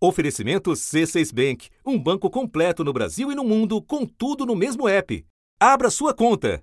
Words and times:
Oferecimento 0.00 0.70
C6 0.70 1.34
Bank, 1.34 1.70
um 1.84 1.98
banco 1.98 2.30
completo 2.30 2.84
no 2.84 2.92
Brasil 2.92 3.32
e 3.32 3.34
no 3.34 3.42
mundo, 3.42 3.82
com 3.82 4.06
tudo 4.06 4.46
no 4.46 4.54
mesmo 4.54 4.88
app. 4.88 5.24
Abra 5.60 5.90
sua 5.90 6.14
conta. 6.14 6.62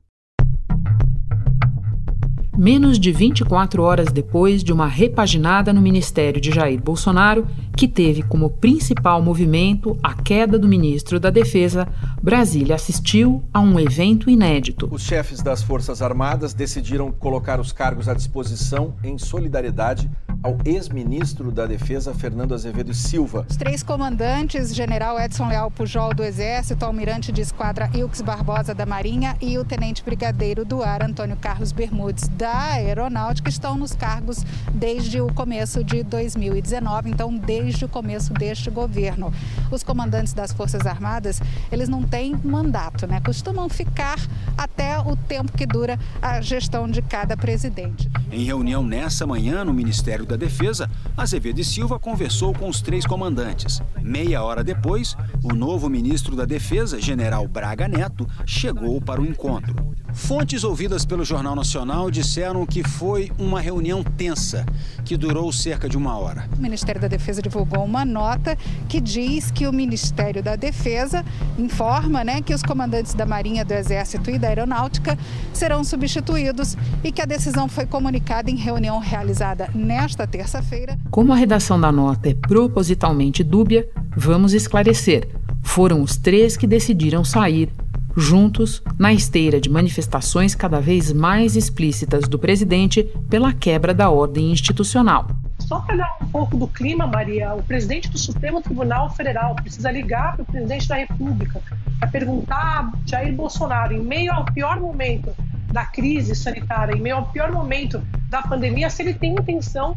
Menos 2.57 2.97
de 2.97 3.11
24 3.11 3.83
horas 3.83 4.09
depois 4.09 4.63
de 4.63 4.71
uma 4.71 4.87
repaginada 4.87 5.73
no 5.73 5.81
ministério 5.81 6.39
de 6.39 6.49
Jair 6.49 6.81
Bolsonaro, 6.81 7.45
que 7.75 7.89
teve 7.89 8.23
como 8.23 8.49
principal 8.49 9.21
movimento 9.21 9.97
a 10.01 10.13
queda 10.13 10.57
do 10.57 10.65
ministro 10.65 11.19
da 11.19 11.29
Defesa, 11.29 11.85
Brasília 12.23 12.75
assistiu 12.75 13.43
a 13.53 13.59
um 13.59 13.77
evento 13.77 14.29
inédito. 14.29 14.87
Os 14.89 15.01
chefes 15.01 15.41
das 15.41 15.61
Forças 15.61 16.01
Armadas 16.01 16.53
decidiram 16.53 17.11
colocar 17.11 17.59
os 17.59 17.73
cargos 17.73 18.07
à 18.07 18.13
disposição 18.13 18.95
em 19.03 19.17
solidariedade 19.17 20.09
ao 20.45 20.59
ex-ministro 20.63 21.51
da 21.51 21.65
Defesa, 21.65 22.13
Fernando 22.13 22.53
Azevedo 22.53 22.93
Silva. 22.93 23.47
Os 23.49 23.57
três 23.57 23.81
comandantes, 23.81 24.75
general 24.75 25.19
Edson 25.19 25.47
Leal 25.47 25.71
Pujol 25.71 26.13
do 26.13 26.23
Exército, 26.23 26.85
almirante 26.85 27.31
de 27.31 27.41
esquadra 27.41 27.89
Ilks 27.95 28.21
Barbosa 28.21 28.71
da 28.75 28.85
Marinha 28.85 29.35
e 29.41 29.57
o 29.57 29.65
tenente 29.65 30.03
brigadeiro 30.03 30.63
do 30.63 30.83
ar 30.83 31.01
Antônio 31.01 31.35
Carlos 31.35 31.71
Bermudes 31.71 32.27
da 32.27 32.73
Aeronáutica, 32.73 33.49
estão 33.49 33.75
nos 33.75 33.93
cargos 33.93 34.45
desde 34.71 35.19
o 35.19 35.33
começo 35.33 35.83
de 35.83 36.03
2019, 36.03 37.09
então 37.09 37.35
desde 37.35 37.85
o 37.85 37.89
começo 37.89 38.31
deste 38.31 38.69
governo. 38.69 39.33
Os 39.71 39.81
comandantes 39.81 40.33
das 40.33 40.53
Forças 40.53 40.85
Armadas, 40.85 41.41
eles 41.71 41.89
não 41.89 42.03
têm 42.03 42.35
mandato, 42.43 43.07
né? 43.07 43.19
Costumam 43.19 43.67
ficar 43.67 44.19
até 44.55 44.99
o 44.99 45.15
tempo 45.15 45.51
que 45.53 45.65
dura 45.65 45.97
a 46.21 46.39
gestão 46.39 46.87
de 46.87 47.01
cada 47.01 47.35
presidente. 47.35 48.07
Em 48.31 48.43
reunião 48.43 48.83
nessa 48.83 49.25
manhã 49.25 49.65
no 49.65 49.73
Ministério 49.73 50.23
da 50.23 50.34
da 50.35 50.45
Defesa, 50.45 50.89
Azevedo 51.15 51.59
e 51.59 51.63
Silva 51.63 51.97
conversou 51.97 52.53
com 52.53 52.67
os 52.67 52.81
três 52.81 53.05
comandantes. 53.05 53.81
Meia 54.01 54.43
hora 54.43 54.63
depois, 54.63 55.15
o 55.41 55.53
novo 55.53 55.89
ministro 55.89 56.35
da 56.35 56.43
Defesa, 56.43 57.01
general 57.01 57.47
Braga 57.47 57.87
Neto, 57.87 58.27
chegou 58.45 59.01
para 59.01 59.21
o 59.21 59.25
encontro. 59.25 59.95
Fontes 60.15 60.63
ouvidas 60.63 61.05
pelo 61.05 61.25
Jornal 61.25 61.55
Nacional 61.55 62.09
disseram 62.09 62.65
que 62.65 62.81
foi 62.81 63.31
uma 63.37 63.59
reunião 63.59 64.01
tensa, 64.01 64.65
que 65.03 65.17
durou 65.17 65.51
cerca 65.51 65.89
de 65.89 65.97
uma 65.97 66.17
hora. 66.17 66.49
O 66.57 66.61
Ministério 66.61 67.01
da 67.01 67.09
Defesa 67.09 67.41
divulgou 67.41 67.83
uma 67.83 68.05
nota 68.05 68.57
que 68.87 69.01
diz 69.01 69.51
que 69.51 69.67
o 69.67 69.73
Ministério 69.73 70.41
da 70.41 70.55
Defesa 70.55 71.23
informa 71.59 72.23
né, 72.23 72.41
que 72.41 72.53
os 72.53 72.63
comandantes 72.63 73.13
da 73.13 73.25
Marinha, 73.25 73.65
do 73.65 73.73
Exército 73.73 74.31
e 74.31 74.39
da 74.39 74.47
Aeronáutica 74.47 75.17
serão 75.53 75.83
substituídos 75.83 76.77
e 77.03 77.11
que 77.11 77.21
a 77.21 77.25
decisão 77.25 77.67
foi 77.67 77.85
comunicada 77.85 78.49
em 78.49 78.55
reunião 78.55 78.99
realizada 78.99 79.69
nesta 79.75 80.25
terça-feira. 80.25 80.97
Como 81.11 81.33
a 81.33 81.35
redação 81.35 81.79
da 81.79 81.91
nota 81.91 82.29
é 82.29 82.33
propositalmente 82.33 83.43
dúbia, 83.43 83.87
vamos 84.15 84.53
esclarecer. 84.53 85.27
Foram 85.61 86.01
os 86.01 86.15
três 86.15 86.55
que 86.55 86.65
decidiram 86.65 87.23
sair 87.25 87.69
juntos 88.15 88.81
na 88.97 89.13
esteira 89.13 89.59
de 89.59 89.69
manifestações 89.69 90.55
cada 90.55 90.79
vez 90.79 91.11
mais 91.11 91.55
explícitas 91.55 92.27
do 92.27 92.39
presidente 92.39 93.03
pela 93.29 93.53
quebra 93.53 93.93
da 93.93 94.09
ordem 94.09 94.51
institucional. 94.51 95.27
Só 95.59 95.79
para 95.79 95.95
dar 95.95 96.17
um 96.21 96.27
pouco 96.27 96.57
do 96.57 96.67
clima, 96.67 97.07
Maria, 97.07 97.53
o 97.53 97.63
presidente 97.63 98.09
do 98.09 98.17
Supremo 98.17 98.61
Tribunal 98.61 99.09
Federal 99.11 99.55
precisa 99.55 99.91
ligar 99.91 100.35
para 100.35 100.43
o 100.43 100.45
presidente 100.45 100.87
da 100.87 100.95
República 100.95 101.61
para 101.99 102.09
perguntar 102.09 102.57
a 102.57 102.91
Jair 103.05 103.33
Bolsonaro, 103.33 103.93
em 103.93 104.01
meio 104.01 104.31
ao 104.31 104.45
pior 104.45 104.79
momento 104.79 105.33
da 105.71 105.85
crise 105.85 106.35
sanitária, 106.35 106.95
em 106.95 107.01
meio 107.01 107.17
ao 107.17 107.25
pior 107.27 107.51
momento 107.51 108.01
da 108.29 108.41
pandemia, 108.41 108.89
se 108.89 109.01
ele 109.01 109.13
tem 109.13 109.33
intenção 109.33 109.95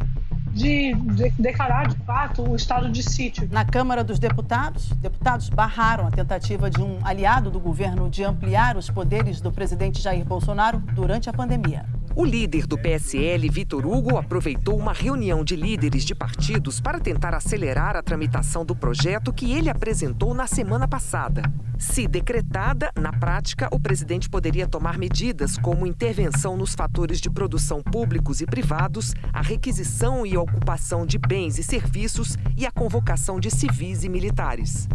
de, 0.52 0.94
de, 0.94 1.30
declarar 1.38 1.88
de 1.88 1.96
fato 2.04 2.42
o 2.42 2.56
estado 2.56 2.90
de 2.90 3.02
sítio. 3.02 3.48
Na 3.50 3.64
Câmara 3.64 4.02
dos 4.02 4.18
Deputados, 4.18 4.90
deputados 5.00 5.48
barraram 5.48 6.06
a 6.06 6.10
tentativa 6.10 6.70
de 6.70 6.82
um 6.82 6.98
aliado 7.02 7.50
do 7.50 7.60
governo 7.60 8.08
de 8.08 8.24
ampliar 8.24 8.76
os 8.76 8.90
poderes 8.90 9.40
do 9.40 9.52
presidente 9.52 10.00
Jair 10.00 10.24
Bolsonaro 10.24 10.78
durante 10.94 11.28
a 11.28 11.32
pandemia. 11.32 11.97
O 12.18 12.24
líder 12.24 12.66
do 12.66 12.76
PSL, 12.76 13.48
Vitor 13.48 13.86
Hugo, 13.86 14.16
aproveitou 14.18 14.76
uma 14.76 14.92
reunião 14.92 15.44
de 15.44 15.54
líderes 15.54 16.04
de 16.04 16.16
partidos 16.16 16.80
para 16.80 16.98
tentar 16.98 17.32
acelerar 17.32 17.94
a 17.94 18.02
tramitação 18.02 18.64
do 18.64 18.74
projeto 18.74 19.32
que 19.32 19.52
ele 19.52 19.70
apresentou 19.70 20.34
na 20.34 20.48
semana 20.48 20.88
passada. 20.88 21.42
Se 21.78 22.08
decretada, 22.08 22.90
na 23.00 23.12
prática, 23.12 23.68
o 23.70 23.78
presidente 23.78 24.28
poderia 24.28 24.66
tomar 24.66 24.98
medidas 24.98 25.56
como 25.56 25.86
intervenção 25.86 26.56
nos 26.56 26.74
fatores 26.74 27.20
de 27.20 27.30
produção 27.30 27.84
públicos 27.84 28.40
e 28.40 28.46
privados, 28.46 29.14
a 29.32 29.40
requisição 29.40 30.26
e 30.26 30.36
ocupação 30.36 31.06
de 31.06 31.18
bens 31.18 31.56
e 31.56 31.62
serviços 31.62 32.36
e 32.56 32.66
a 32.66 32.72
convocação 32.72 33.38
de 33.38 33.48
civis 33.48 34.02
e 34.02 34.08
militares. 34.08 34.88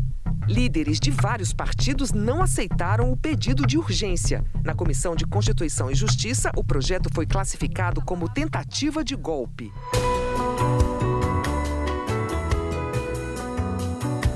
Líderes 0.47 0.99
de 0.99 1.09
vários 1.09 1.53
partidos 1.53 2.11
não 2.11 2.41
aceitaram 2.41 3.11
o 3.11 3.17
pedido 3.17 3.65
de 3.65 3.77
urgência. 3.77 4.43
Na 4.63 4.73
Comissão 4.73 5.15
de 5.15 5.25
Constituição 5.25 5.89
e 5.89 5.95
Justiça, 5.95 6.51
o 6.55 6.63
projeto 6.63 7.09
foi 7.13 7.25
classificado 7.25 8.01
como 8.01 8.27
tentativa 8.27 9.03
de 9.03 9.15
golpe. 9.15 9.71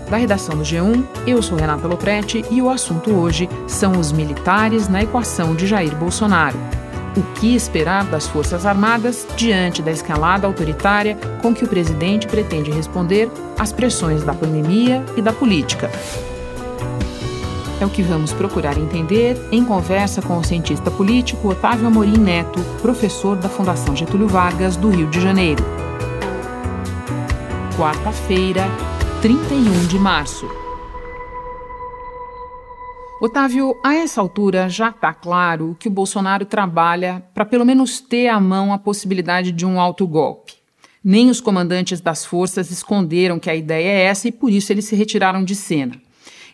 Da 0.09 0.15
redação 0.15 0.57
do 0.57 0.63
G1, 0.63 1.05
eu 1.27 1.41
sou 1.41 1.57
Renata 1.57 1.85
Loprete 1.85 2.41
e 2.49 2.61
o 2.61 2.69
assunto 2.69 3.11
hoje 3.11 3.49
são 3.67 3.99
os 3.99 4.13
militares 4.13 4.87
na 4.87 5.03
equação 5.03 5.53
de 5.53 5.67
Jair 5.67 5.93
Bolsonaro. 5.97 6.76
O 7.17 7.23
que 7.33 7.55
esperar 7.55 8.05
das 8.05 8.27
Forças 8.27 8.63
Armadas 8.63 9.25
diante 9.35 9.81
da 9.81 9.89
escalada 9.89 10.45
autoritária 10.45 11.17
com 11.41 11.51
que 11.51 11.63
o 11.63 11.67
presidente 11.67 12.27
pretende 12.27 12.69
responder 12.69 13.27
às 13.57 13.71
pressões 13.71 14.21
da 14.23 14.35
pandemia 14.35 15.03
e 15.17 15.21
da 15.23 15.33
política? 15.33 15.89
É 17.81 17.85
o 17.87 17.89
que 17.89 18.03
vamos 18.03 18.33
procurar 18.33 18.77
entender 18.77 19.35
em 19.51 19.65
conversa 19.65 20.21
com 20.21 20.37
o 20.37 20.43
cientista 20.43 20.91
político 20.91 21.49
Otávio 21.49 21.87
Amorim 21.87 22.19
Neto, 22.19 22.59
professor 22.83 23.35
da 23.35 23.49
Fundação 23.49 23.95
Getúlio 23.95 24.27
Vargas, 24.27 24.75
do 24.75 24.91
Rio 24.91 25.07
de 25.07 25.19
Janeiro. 25.19 25.65
Quarta-feira, 27.75 28.63
31 29.23 29.87
de 29.87 29.97
março. 29.97 30.66
Otávio, 33.19 33.75
a 33.83 33.95
essa 33.95 34.21
altura 34.21 34.69
já 34.69 34.89
está 34.89 35.11
claro 35.11 35.75
que 35.79 35.87
o 35.87 35.91
Bolsonaro 35.91 36.45
trabalha 36.45 37.23
para 37.33 37.45
pelo 37.45 37.65
menos 37.65 37.99
ter 37.99 38.27
à 38.27 38.39
mão 38.39 38.71
a 38.71 38.77
possibilidade 38.77 39.51
de 39.51 39.65
um 39.65 39.81
autogolpe. 39.81 40.53
Nem 41.03 41.31
os 41.31 41.41
comandantes 41.41 41.99
das 41.99 42.23
forças 42.23 42.69
esconderam 42.69 43.39
que 43.39 43.49
a 43.49 43.55
ideia 43.55 43.87
é 43.87 44.03
essa 44.03 44.27
e 44.27 44.31
por 44.31 44.51
isso 44.51 44.71
eles 44.71 44.85
se 44.85 44.95
retiraram 44.95 45.43
de 45.43 45.55
cena. 45.55 45.99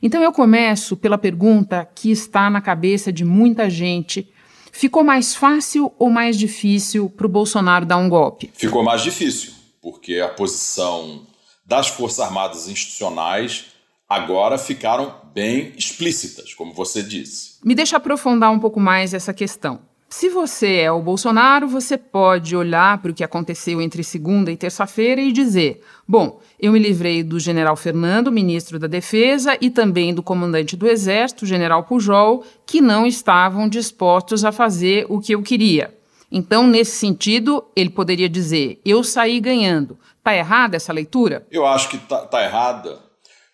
Então 0.01 0.23
eu 0.23 0.31
começo 0.31 0.95
pela 0.95 1.17
pergunta 1.17 1.85
que 1.93 2.09
está 2.09 2.49
na 2.49 2.61
cabeça 2.61 3.11
de 3.11 3.25
muita 3.25 3.69
gente. 3.69 4.31
Ficou 4.71 5.03
mais 5.03 5.35
fácil 5.35 5.91
ou 5.99 6.09
mais 6.09 6.37
difícil 6.37 7.09
para 7.09 7.25
o 7.25 7.29
Bolsonaro 7.29 7.85
dar 7.85 7.97
um 7.97 8.07
golpe? 8.07 8.49
Ficou 8.53 8.83
mais 8.83 9.01
difícil, 9.01 9.51
porque 9.81 10.19
a 10.19 10.29
posição 10.29 11.23
das 11.65 11.89
Forças 11.89 12.21
Armadas 12.21 12.69
institucionais 12.69 13.65
agora 14.07 14.57
ficaram 14.57 15.22
bem 15.33 15.73
explícitas, 15.77 16.53
como 16.53 16.73
você 16.73 17.01
disse. 17.01 17.53
Me 17.63 17.75
deixa 17.75 17.97
aprofundar 17.97 18.51
um 18.51 18.59
pouco 18.59 18.79
mais 18.79 19.13
essa 19.13 19.33
questão. 19.33 19.81
Se 20.15 20.29
você 20.29 20.75
é 20.75 20.91
o 20.91 21.01
Bolsonaro, 21.01 21.67
você 21.67 21.97
pode 21.97 22.55
olhar 22.55 22.99
para 22.99 23.09
o 23.09 23.13
que 23.15 23.23
aconteceu 23.23 23.81
entre 23.81 24.03
segunda 24.03 24.51
e 24.51 24.55
terça-feira 24.55 25.19
e 25.19 25.31
dizer: 25.31 25.81
bom, 26.07 26.39
eu 26.59 26.71
me 26.71 26.77
livrei 26.77 27.23
do 27.23 27.39
general 27.39 27.75
Fernando, 27.75 28.31
ministro 28.31 28.77
da 28.77 28.85
Defesa, 28.85 29.57
e 29.59 29.71
também 29.71 30.13
do 30.13 30.21
comandante 30.21 30.77
do 30.77 30.87
Exército, 30.87 31.47
general 31.47 31.85
Pujol, 31.85 32.45
que 32.63 32.79
não 32.79 33.07
estavam 33.07 33.67
dispostos 33.67 34.45
a 34.45 34.51
fazer 34.51 35.07
o 35.09 35.19
que 35.19 35.33
eu 35.33 35.41
queria. 35.41 35.97
Então, 36.31 36.67
nesse 36.67 36.91
sentido, 36.91 37.65
ele 37.75 37.89
poderia 37.89 38.29
dizer: 38.29 38.79
eu 38.85 39.03
saí 39.03 39.39
ganhando. 39.39 39.97
Está 40.19 40.35
errada 40.35 40.75
essa 40.77 40.93
leitura? 40.93 41.45
Eu 41.49 41.65
acho 41.65 41.89
que 41.89 41.97
está 41.97 42.19
tá 42.19 42.43
errada 42.43 42.99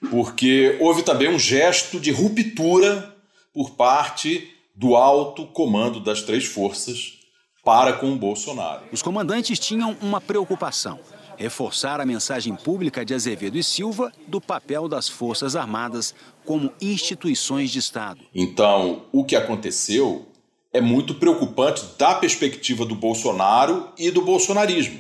porque 0.10 0.78
houve 0.80 1.04
também 1.04 1.30
um 1.30 1.40
gesto 1.40 2.00
de 2.00 2.12
ruptura 2.12 3.16
por 3.54 3.72
parte 3.72 4.50
do 4.76 4.96
alto 4.96 5.46
comando 5.48 6.00
das 6.00 6.22
três 6.22 6.46
forças 6.46 7.20
para 7.64 7.94
com 7.94 8.14
o 8.14 8.18
Bolsonaro. 8.18 8.84
Os 8.92 9.02
comandantes 9.02 9.60
tinham 9.60 9.98
uma 10.02 10.22
preocupação: 10.22 11.00
reforçar 11.38 12.00
a 12.00 12.06
mensagem 12.06 12.56
pública 12.56 13.04
de 13.04 13.14
Azevedo 13.14 13.58
e 13.58 13.64
Silva 13.64 14.12
do 14.28 14.40
papel 14.40 14.88
das 14.88 15.10
Forças 15.10 15.56
Armadas 15.56 16.16
como 16.46 16.72
instituições 16.82 17.70
de 17.70 17.80
Estado. 17.80 18.22
Então, 18.34 19.04
o 19.12 19.24
que 19.26 19.36
aconteceu 19.36 20.26
é 20.72 20.80
muito 20.80 21.16
preocupante 21.16 21.84
da 21.98 22.16
perspectiva 22.16 22.86
do 22.86 22.96
Bolsonaro 22.96 23.90
e 23.98 24.12
do 24.12 24.22
bolsonarismo. 24.22 25.00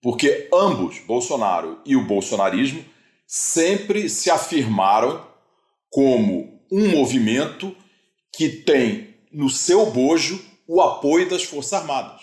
Porque 0.00 0.48
ambos, 0.52 1.00
Bolsonaro 1.06 1.78
e 1.84 1.96
o 1.96 2.06
bolsonarismo, 2.06 2.84
sempre 3.36 4.08
se 4.08 4.30
afirmaram 4.30 5.26
como 5.90 6.62
um 6.70 6.88
movimento 6.88 7.76
que 8.32 8.48
tem 8.48 9.16
no 9.32 9.50
seu 9.50 9.90
bojo 9.90 10.40
o 10.68 10.80
apoio 10.80 11.28
das 11.28 11.42
Forças 11.42 11.72
Armadas. 11.72 12.20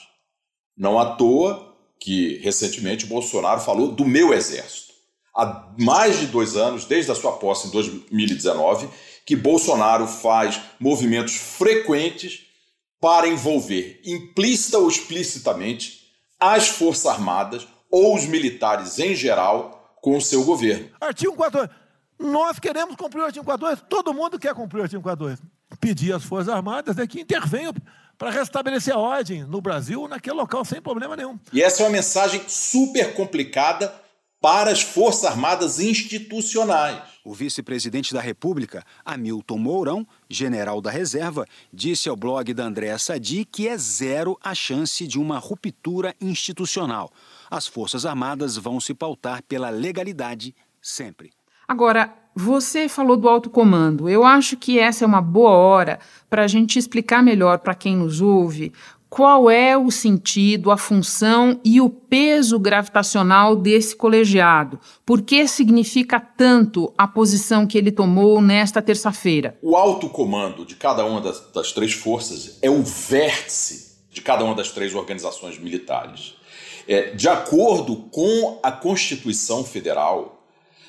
Não 0.77 0.97
à 0.97 1.17
toa 1.17 1.75
que 1.99 2.37
recentemente 2.37 3.05
Bolsonaro 3.05 3.59
falou 3.59 3.91
do 3.91 4.05
meu 4.05 4.33
exército. 4.33 4.93
há 5.35 5.73
mais 5.77 6.17
de 6.17 6.27
dois 6.27 6.55
anos, 6.55 6.85
desde 6.85 7.11
a 7.11 7.15
sua 7.15 7.33
posse 7.33 7.67
em 7.67 7.71
2019, 7.71 8.87
que 9.25 9.35
Bolsonaro 9.35 10.07
faz 10.07 10.61
movimentos 10.79 11.35
frequentes 11.35 12.39
para 13.01 13.27
envolver, 13.27 13.99
implícita 14.05 14.77
ou 14.77 14.87
explicitamente, 14.87 16.07
as 16.39 16.69
Forças 16.69 17.07
Armadas 17.07 17.67
ou 17.89 18.15
os 18.15 18.25
militares 18.25 18.97
em 18.97 19.13
geral 19.13 19.80
com 20.01 20.17
o 20.17 20.21
seu 20.21 20.43
governo. 20.43 20.89
Artigo 20.99 21.33
42. 21.33 21.69
Nós 22.19 22.59
queremos 22.59 22.95
cumprir 22.95 23.21
o 23.21 23.25
artigo 23.25 23.45
42, 23.45 23.81
todo 23.89 24.13
mundo 24.13 24.37
quer 24.37 24.53
cumprir 24.53 24.81
o 24.81 24.83
artigo 24.83 25.01
42. 25.01 25.39
Pedir 25.79 26.13
às 26.13 26.23
Forças 26.23 26.53
Armadas 26.53 26.97
é 26.97 27.07
que 27.07 27.21
intervenham 27.21 27.73
para 28.17 28.29
restabelecer 28.29 28.93
a 28.93 28.99
ordem 28.99 29.43
no 29.43 29.59
Brasil, 29.61 30.07
naquele 30.07 30.35
local, 30.35 30.63
sem 30.63 30.79
problema 30.79 31.15
nenhum. 31.15 31.39
E 31.51 31.63
essa 31.63 31.81
é 31.81 31.85
uma 31.85 31.91
mensagem 31.91 32.43
super 32.47 33.15
complicada 33.15 33.91
para 34.39 34.71
as 34.71 34.81
Forças 34.81 35.25
Armadas 35.25 35.79
institucionais. 35.79 37.01
O 37.23 37.33
vice-presidente 37.33 38.13
da 38.13 38.21
República, 38.21 38.83
Hamilton 39.05 39.57
Mourão, 39.57 40.07
general 40.27 40.81
da 40.81 40.89
reserva, 40.89 41.47
disse 41.71 42.09
ao 42.09 42.15
blog 42.15 42.51
da 42.53 42.65
Andréa 42.65 42.97
Sadi 42.97 43.45
que 43.45 43.67
é 43.67 43.77
zero 43.77 44.37
a 44.43 44.53
chance 44.55 45.07
de 45.07 45.19
uma 45.19 45.37
ruptura 45.37 46.15
institucional. 46.19 47.11
As 47.51 47.67
Forças 47.67 48.05
Armadas 48.05 48.55
vão 48.55 48.79
se 48.79 48.93
pautar 48.93 49.43
pela 49.43 49.69
legalidade 49.69 50.55
sempre. 50.81 51.31
Agora, 51.67 52.13
você 52.33 52.87
falou 52.87 53.17
do 53.17 53.27
alto 53.27 53.49
comando. 53.49 54.07
Eu 54.09 54.23
acho 54.23 54.55
que 54.55 54.79
essa 54.79 55.03
é 55.03 55.07
uma 55.07 55.21
boa 55.21 55.51
hora 55.51 55.99
para 56.29 56.45
a 56.45 56.47
gente 56.47 56.79
explicar 56.79 57.21
melhor 57.21 57.59
para 57.59 57.75
quem 57.75 57.97
nos 57.97 58.21
ouve 58.21 58.71
qual 59.11 59.49
é 59.49 59.77
o 59.77 59.91
sentido, 59.91 60.71
a 60.71 60.77
função 60.77 61.59
e 61.65 61.81
o 61.81 61.89
peso 61.89 62.57
gravitacional 62.57 63.57
desse 63.57 63.93
colegiado? 63.93 64.79
Por 65.05 65.21
que 65.21 65.45
significa 65.49 66.17
tanto 66.17 66.93
a 66.97 67.05
posição 67.05 67.67
que 67.67 67.77
ele 67.77 67.91
tomou 67.91 68.41
nesta 68.41 68.81
terça-feira? 68.81 69.59
O 69.61 69.75
alto 69.75 70.07
comando 70.07 70.65
de 70.65 70.75
cada 70.75 71.03
uma 71.03 71.19
das, 71.19 71.41
das 71.51 71.73
três 71.73 71.91
forças 71.91 72.57
é 72.61 72.69
o 72.69 72.81
vértice 72.83 73.97
de 74.09 74.21
cada 74.21 74.45
uma 74.45 74.55
das 74.55 74.71
três 74.71 74.95
organizações 74.95 75.59
militares. 75.59 76.35
É, 76.87 77.11
de 77.11 77.27
acordo 77.27 77.95
com 78.11 78.59
a 78.63 78.71
Constituição 78.71 79.63
Federal, 79.63 80.45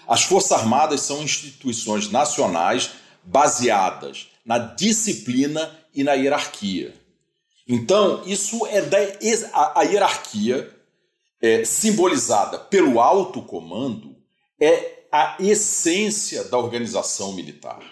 as 0.07 0.23
Forças 0.25 0.53
Armadas 0.53 1.01
são 1.03 1.23
instituições 1.23 2.11
nacionais 2.11 2.91
baseadas 3.23 4.29
na 4.45 4.59
disciplina 4.59 5.79
e 5.95 6.03
na 6.03 6.15
hierarquia. 6.15 6.95
Então, 7.67 8.23
isso 8.27 8.67
é 8.67 8.83
da, 8.83 8.99
a, 9.53 9.81
a 9.81 9.83
hierarquia 9.85 10.75
é, 11.41 11.65
simbolizada 11.65 12.59
pelo 12.59 13.01
alto 13.01 13.43
comando 13.43 14.17
é 14.61 15.05
a 15.11 15.37
essência 15.41 16.45
da 16.45 16.59
organização 16.59 17.33
militar. 17.33 17.83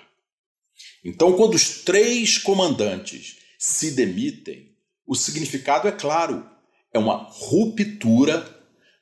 Então, 1.04 1.32
quando 1.34 1.54
os 1.54 1.82
três 1.82 2.38
comandantes 2.38 3.38
se 3.58 3.92
demitem, 3.92 4.74
o 5.06 5.14
significado 5.14 5.88
é 5.88 5.92
claro: 5.92 6.48
é 6.92 6.98
uma 6.98 7.28
ruptura 7.30 8.46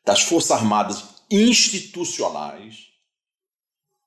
das 0.04 0.22
Forças 0.22 0.50
Armadas 0.50 1.04
institucionais 1.30 2.88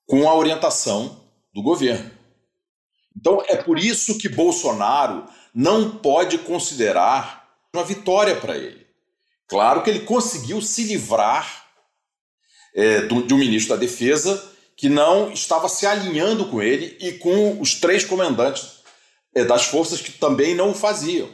com 0.06 0.28
a 0.28 0.34
orientação 0.34 1.24
do 1.54 1.62
governo. 1.62 2.10
Então, 3.16 3.42
é 3.48 3.56
por 3.56 3.78
isso 3.78 4.18
que 4.18 4.28
Bolsonaro 4.28 5.26
não 5.54 5.98
pode 5.98 6.38
considerar 6.38 7.48
uma 7.72 7.84
vitória 7.84 8.36
para 8.36 8.56
ele. 8.56 8.86
Claro 9.48 9.82
que 9.82 9.90
ele 9.90 10.00
conseguiu 10.00 10.60
se 10.62 10.84
livrar 10.84 11.66
é, 12.74 13.02
de 13.02 13.34
um 13.34 13.38
ministro 13.38 13.74
da 13.74 13.80
Defesa 13.80 14.50
que 14.76 14.88
não 14.88 15.30
estava 15.30 15.68
se 15.68 15.86
alinhando 15.86 16.46
com 16.46 16.60
ele 16.62 16.96
e 17.00 17.12
com 17.12 17.60
os 17.60 17.74
três 17.74 18.04
comandantes 18.04 18.80
é, 19.34 19.44
das 19.44 19.64
forças 19.66 20.00
que 20.00 20.12
também 20.12 20.54
não 20.54 20.70
o 20.70 20.74
faziam. 20.74 21.28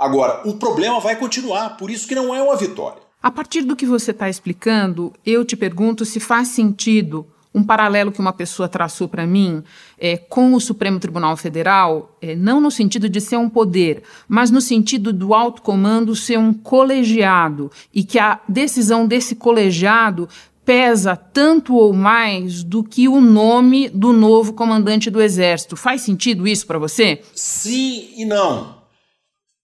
Agora, 0.00 0.40
o 0.48 0.54
problema 0.54 0.98
vai 0.98 1.14
continuar, 1.14 1.76
por 1.76 1.90
isso 1.90 2.08
que 2.08 2.14
não 2.14 2.34
é 2.34 2.42
uma 2.42 2.56
vitória. 2.56 3.02
A 3.22 3.30
partir 3.30 3.60
do 3.60 3.76
que 3.76 3.84
você 3.84 4.12
está 4.12 4.30
explicando, 4.30 5.12
eu 5.26 5.44
te 5.44 5.54
pergunto 5.54 6.06
se 6.06 6.18
faz 6.18 6.48
sentido 6.48 7.26
um 7.54 7.62
paralelo 7.62 8.10
que 8.10 8.20
uma 8.20 8.32
pessoa 8.32 8.66
traçou 8.66 9.06
para 9.06 9.26
mim 9.26 9.62
é, 9.98 10.16
com 10.16 10.54
o 10.54 10.60
Supremo 10.60 10.98
Tribunal 10.98 11.36
Federal, 11.36 12.16
é, 12.22 12.34
não 12.34 12.62
no 12.62 12.70
sentido 12.70 13.10
de 13.10 13.20
ser 13.20 13.36
um 13.36 13.50
poder, 13.50 14.02
mas 14.26 14.50
no 14.50 14.62
sentido 14.62 15.12
do 15.12 15.34
alto 15.34 15.60
comando 15.60 16.16
ser 16.16 16.38
um 16.38 16.54
colegiado 16.54 17.70
e 17.92 18.02
que 18.02 18.18
a 18.18 18.40
decisão 18.48 19.06
desse 19.06 19.34
colegiado 19.34 20.30
pesa 20.64 21.14
tanto 21.14 21.74
ou 21.74 21.92
mais 21.92 22.62
do 22.62 22.82
que 22.82 23.06
o 23.06 23.20
nome 23.20 23.90
do 23.90 24.14
novo 24.14 24.54
comandante 24.54 25.10
do 25.10 25.20
Exército. 25.20 25.76
Faz 25.76 26.00
sentido 26.00 26.48
isso 26.48 26.66
para 26.66 26.78
você? 26.78 27.20
Sim 27.34 28.14
e 28.16 28.24
não. 28.24 28.79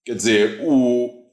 Quer 0.06 0.14
dizer, 0.14 0.61
o, 0.62 1.26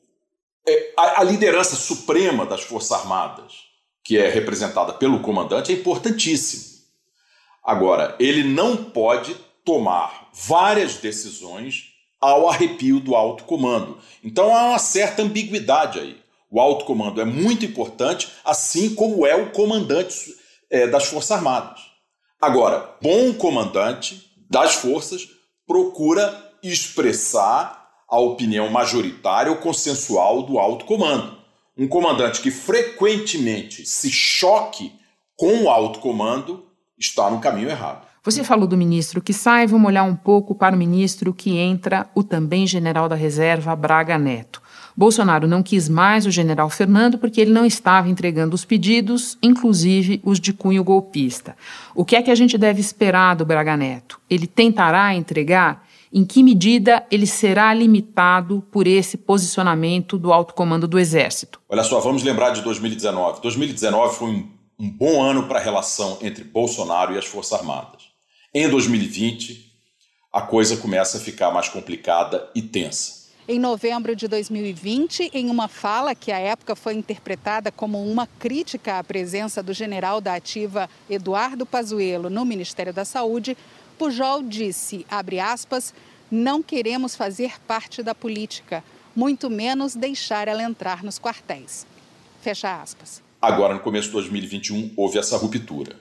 é, 0.67 0.93
a, 0.97 1.21
a 1.21 1.23
liderança 1.23 1.77
suprema 1.77 2.45
das 2.45 2.63
Forças 2.63 2.91
Armadas 2.91 3.73
que 4.03 4.17
é 4.17 4.29
representada 4.29 4.93
pelo 4.93 5.21
comandante, 5.21 5.71
é 5.71 5.75
importantíssimo. 5.75 6.73
Agora, 7.63 8.15
ele 8.19 8.43
não 8.43 8.75
pode 8.75 9.35
tomar 9.63 10.29
várias 10.33 10.95
decisões 10.95 11.93
ao 12.19 12.49
arrepio 12.49 12.99
do 12.99 13.15
alto 13.15 13.45
comando. 13.45 13.97
Então 14.23 14.53
há 14.55 14.69
uma 14.69 14.79
certa 14.79 15.21
ambiguidade 15.21 15.99
aí. 15.99 16.21
O 16.51 16.59
alto 16.59 16.85
comando 16.85 17.21
é 17.21 17.25
muito 17.25 17.65
importante, 17.65 18.29
assim 18.43 18.93
como 18.93 19.25
é 19.25 19.35
o 19.35 19.51
comandante 19.51 20.35
é, 20.69 20.85
das 20.85 21.05
Forças 21.05 21.31
Armadas. 21.31 21.79
Agora, 22.39 22.95
bom 23.01 23.33
comandante 23.33 24.29
das 24.49 24.75
forças 24.75 25.29
procura 25.65 26.51
expressar 26.61 27.82
a 28.13 28.19
opinião 28.19 28.69
majoritária 28.69 29.51
ou 29.51 29.57
consensual 29.57 30.43
do 30.43 30.59
alto 30.59 30.85
comando 30.85 31.43
um 31.77 31.87
comandante 31.87 32.41
que 32.41 32.51
frequentemente 32.51 33.85
se 33.85 34.11
choque 34.11 34.91
com 35.35 35.63
o 35.63 35.69
alto 35.69 35.99
comando 35.99 36.63
está 36.97 37.29
no 37.29 37.39
caminho 37.39 37.69
errado. 37.69 38.05
Você 38.23 38.43
falou 38.43 38.67
do 38.67 38.77
ministro 38.77 39.21
que 39.21 39.33
sai, 39.33 39.67
vamos 39.67 39.87
olhar 39.87 40.03
um 40.03 40.15
pouco 40.15 40.55
para 40.55 40.75
o 40.75 40.77
ministro 40.77 41.33
que 41.33 41.57
entra, 41.57 42.07
o 42.15 42.23
também 42.23 42.65
general 42.65 43.09
da 43.09 43.15
reserva, 43.15 43.75
Braga 43.75 44.17
Neto. 44.17 44.61
Bolsonaro 44.95 45.47
não 45.47 45.63
quis 45.63 45.89
mais 45.89 46.25
o 46.27 46.31
general 46.31 46.69
Fernando 46.69 47.17
porque 47.17 47.41
ele 47.41 47.51
não 47.51 47.65
estava 47.65 48.07
entregando 48.07 48.53
os 48.53 48.63
pedidos, 48.63 49.37
inclusive 49.41 50.21
os 50.23 50.39
de 50.39 50.53
cunho 50.53 50.83
golpista. 50.83 51.57
O 51.95 52.05
que 52.05 52.15
é 52.15 52.21
que 52.21 52.31
a 52.31 52.35
gente 52.35 52.57
deve 52.57 52.79
esperar 52.79 53.35
do 53.35 53.43
Braga 53.43 53.75
Neto? 53.75 54.21
Ele 54.29 54.45
tentará 54.45 55.13
entregar? 55.15 55.83
Em 56.13 56.23
que 56.23 56.43
medida 56.43 57.03
ele 57.09 57.25
será 57.25 57.73
limitado 57.73 58.63
por 58.71 58.85
esse 58.85 59.17
posicionamento 59.17 60.15
do 60.15 60.31
alto 60.31 60.53
comando 60.53 60.87
do 60.87 60.99
Exército? 60.99 61.59
Olha 61.67 61.83
só, 61.83 61.99
vamos 61.99 62.21
lembrar 62.21 62.51
de 62.51 62.61
2019. 62.61 63.41
2019 63.41 64.15
foi 64.15 64.29
um, 64.29 64.47
um 64.79 64.89
bom 64.91 65.23
ano 65.23 65.47
para 65.47 65.57
a 65.59 65.63
relação 65.63 66.19
entre 66.21 66.43
Bolsonaro 66.43 67.15
e 67.15 67.17
as 67.17 67.25
Forças 67.25 67.59
Armadas. 67.59 68.03
Em 68.53 68.69
2020, 68.69 69.73
a 70.31 70.41
coisa 70.43 70.77
começa 70.77 71.17
a 71.17 71.19
ficar 71.19 71.51
mais 71.51 71.67
complicada 71.67 72.47
e 72.53 72.61
tensa. 72.61 73.23
Em 73.47 73.59
novembro 73.59 74.15
de 74.15 74.25
2020, 74.25 75.31
em 75.33 75.49
uma 75.49 75.67
fala 75.67 76.15
que 76.15 76.31
à 76.31 76.39
época 76.39 76.77
foi 76.77 76.93
interpretada 76.93 77.71
como 77.73 78.01
uma 78.01 78.25
crítica 78.25 78.99
à 78.99 79.03
presença 79.03 79.61
do 79.61 79.73
general 79.73 80.21
da 80.21 80.35
ativa 80.35 80.89
Eduardo 81.09 81.65
Pazuello 81.65 82.29
no 82.29 82.45
Ministério 82.45 82.93
da 82.93 83.03
Saúde, 83.03 83.57
Pujol 84.03 84.43
disse, 84.43 85.05
abre 85.09 85.39
aspas, 85.39 85.93
não 86.29 86.61
queremos 86.61 87.15
fazer 87.15 87.53
parte 87.65 88.03
da 88.03 88.13
política, 88.13 88.83
muito 89.15 89.49
menos 89.49 89.95
deixar 89.95 90.49
ela 90.49 90.61
entrar 90.61 91.05
nos 91.05 91.17
quartéis. 91.17 91.87
Fecha 92.41 92.81
aspas. 92.81 93.23
Agora, 93.41 93.73
no 93.73 93.79
começo 93.79 94.07
de 94.07 94.13
2021, 94.15 94.91
houve 94.97 95.19
essa 95.19 95.37
ruptura. 95.37 95.95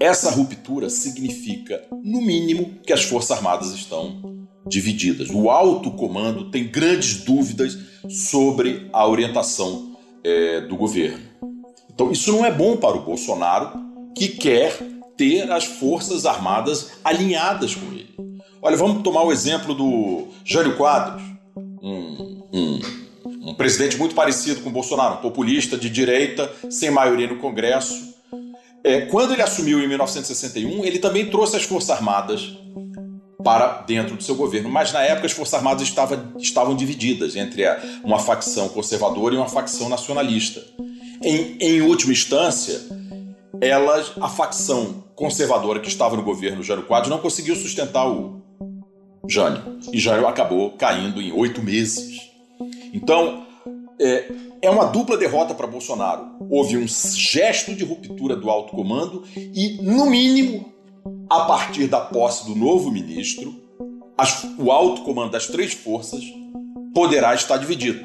Essa 0.00 0.32
ruptura 0.32 0.90
significa, 0.90 1.80
no 2.02 2.20
mínimo, 2.20 2.76
que 2.84 2.92
as 2.92 3.04
Forças 3.04 3.36
Armadas 3.36 3.70
estão 3.70 4.48
divididas. 4.66 5.30
O 5.30 5.48
alto 5.48 5.92
comando 5.92 6.50
tem 6.50 6.66
grandes 6.66 7.22
dúvidas 7.22 7.78
sobre 8.08 8.90
a 8.92 9.06
orientação 9.06 9.96
é, 10.24 10.60
do 10.62 10.74
governo. 10.74 11.22
Então, 11.88 12.10
isso 12.10 12.32
não 12.32 12.44
é 12.44 12.50
bom 12.50 12.76
para 12.76 12.96
o 12.96 13.04
Bolsonaro, 13.04 13.78
que 14.12 14.26
quer 14.26 14.76
ter 15.16 15.50
as 15.50 15.64
Forças 15.64 16.26
Armadas 16.26 16.92
alinhadas 17.04 17.74
com 17.74 17.86
ele. 17.86 18.14
Olha, 18.60 18.76
vamos 18.76 19.02
tomar 19.02 19.22
o 19.22 19.32
exemplo 19.32 19.74
do 19.74 20.28
Jânio 20.44 20.76
Quadros, 20.76 21.22
um, 21.82 22.42
um, 22.52 22.80
um 23.50 23.54
presidente 23.54 23.96
muito 23.98 24.14
parecido 24.14 24.62
com 24.62 24.70
Bolsonaro, 24.70 25.16
um 25.16 25.22
populista 25.22 25.76
de 25.76 25.90
direita, 25.90 26.50
sem 26.70 26.90
maioria 26.90 27.26
no 27.26 27.36
Congresso. 27.36 28.14
É, 28.82 29.02
quando 29.02 29.32
ele 29.32 29.42
assumiu 29.42 29.82
em 29.82 29.88
1961, 29.88 30.84
ele 30.84 30.98
também 30.98 31.30
trouxe 31.30 31.56
as 31.56 31.64
Forças 31.64 31.90
Armadas 31.90 32.56
para 33.44 33.82
dentro 33.82 34.16
do 34.16 34.22
seu 34.22 34.34
governo. 34.34 34.70
Mas 34.70 34.92
na 34.92 35.02
época 35.02 35.26
as 35.26 35.32
Forças 35.32 35.54
Armadas 35.54 35.82
estavam, 35.82 36.32
estavam 36.38 36.74
divididas 36.74 37.36
entre 37.36 37.64
uma 38.02 38.18
facção 38.18 38.68
conservadora 38.70 39.34
e 39.34 39.38
uma 39.38 39.48
facção 39.48 39.88
nacionalista. 39.88 40.62
Em, 41.22 41.56
em 41.60 41.82
última 41.82 42.12
instância, 42.12 42.80
elas, 43.64 44.12
a 44.20 44.28
facção 44.28 45.04
conservadora 45.14 45.80
que 45.80 45.88
estava 45.88 46.16
no 46.16 46.22
governo 46.22 46.62
Jânio 46.62 46.84
Quadros 46.84 47.10
não 47.10 47.18
conseguiu 47.18 47.56
sustentar 47.56 48.08
o 48.08 48.42
Jânio. 49.28 49.78
E 49.92 49.98
Jânio 49.98 50.26
acabou 50.26 50.72
caindo 50.72 51.20
em 51.20 51.32
oito 51.32 51.62
meses. 51.62 52.20
Então, 52.92 53.46
é, 54.00 54.30
é 54.60 54.70
uma 54.70 54.86
dupla 54.86 55.16
derrota 55.16 55.54
para 55.54 55.66
Bolsonaro. 55.66 56.36
Houve 56.50 56.76
um 56.76 56.86
gesto 56.86 57.74
de 57.74 57.84
ruptura 57.84 58.36
do 58.36 58.50
alto 58.50 58.72
comando 58.72 59.24
e, 59.36 59.78
no 59.82 60.06
mínimo, 60.06 60.72
a 61.28 61.40
partir 61.40 61.86
da 61.86 62.00
posse 62.00 62.46
do 62.46 62.54
novo 62.54 62.90
ministro, 62.90 63.54
as, 64.16 64.44
o 64.58 64.70
alto 64.70 65.02
comando 65.02 65.32
das 65.32 65.46
três 65.46 65.72
forças 65.72 66.22
poderá 66.94 67.34
estar 67.34 67.56
dividido. 67.56 68.04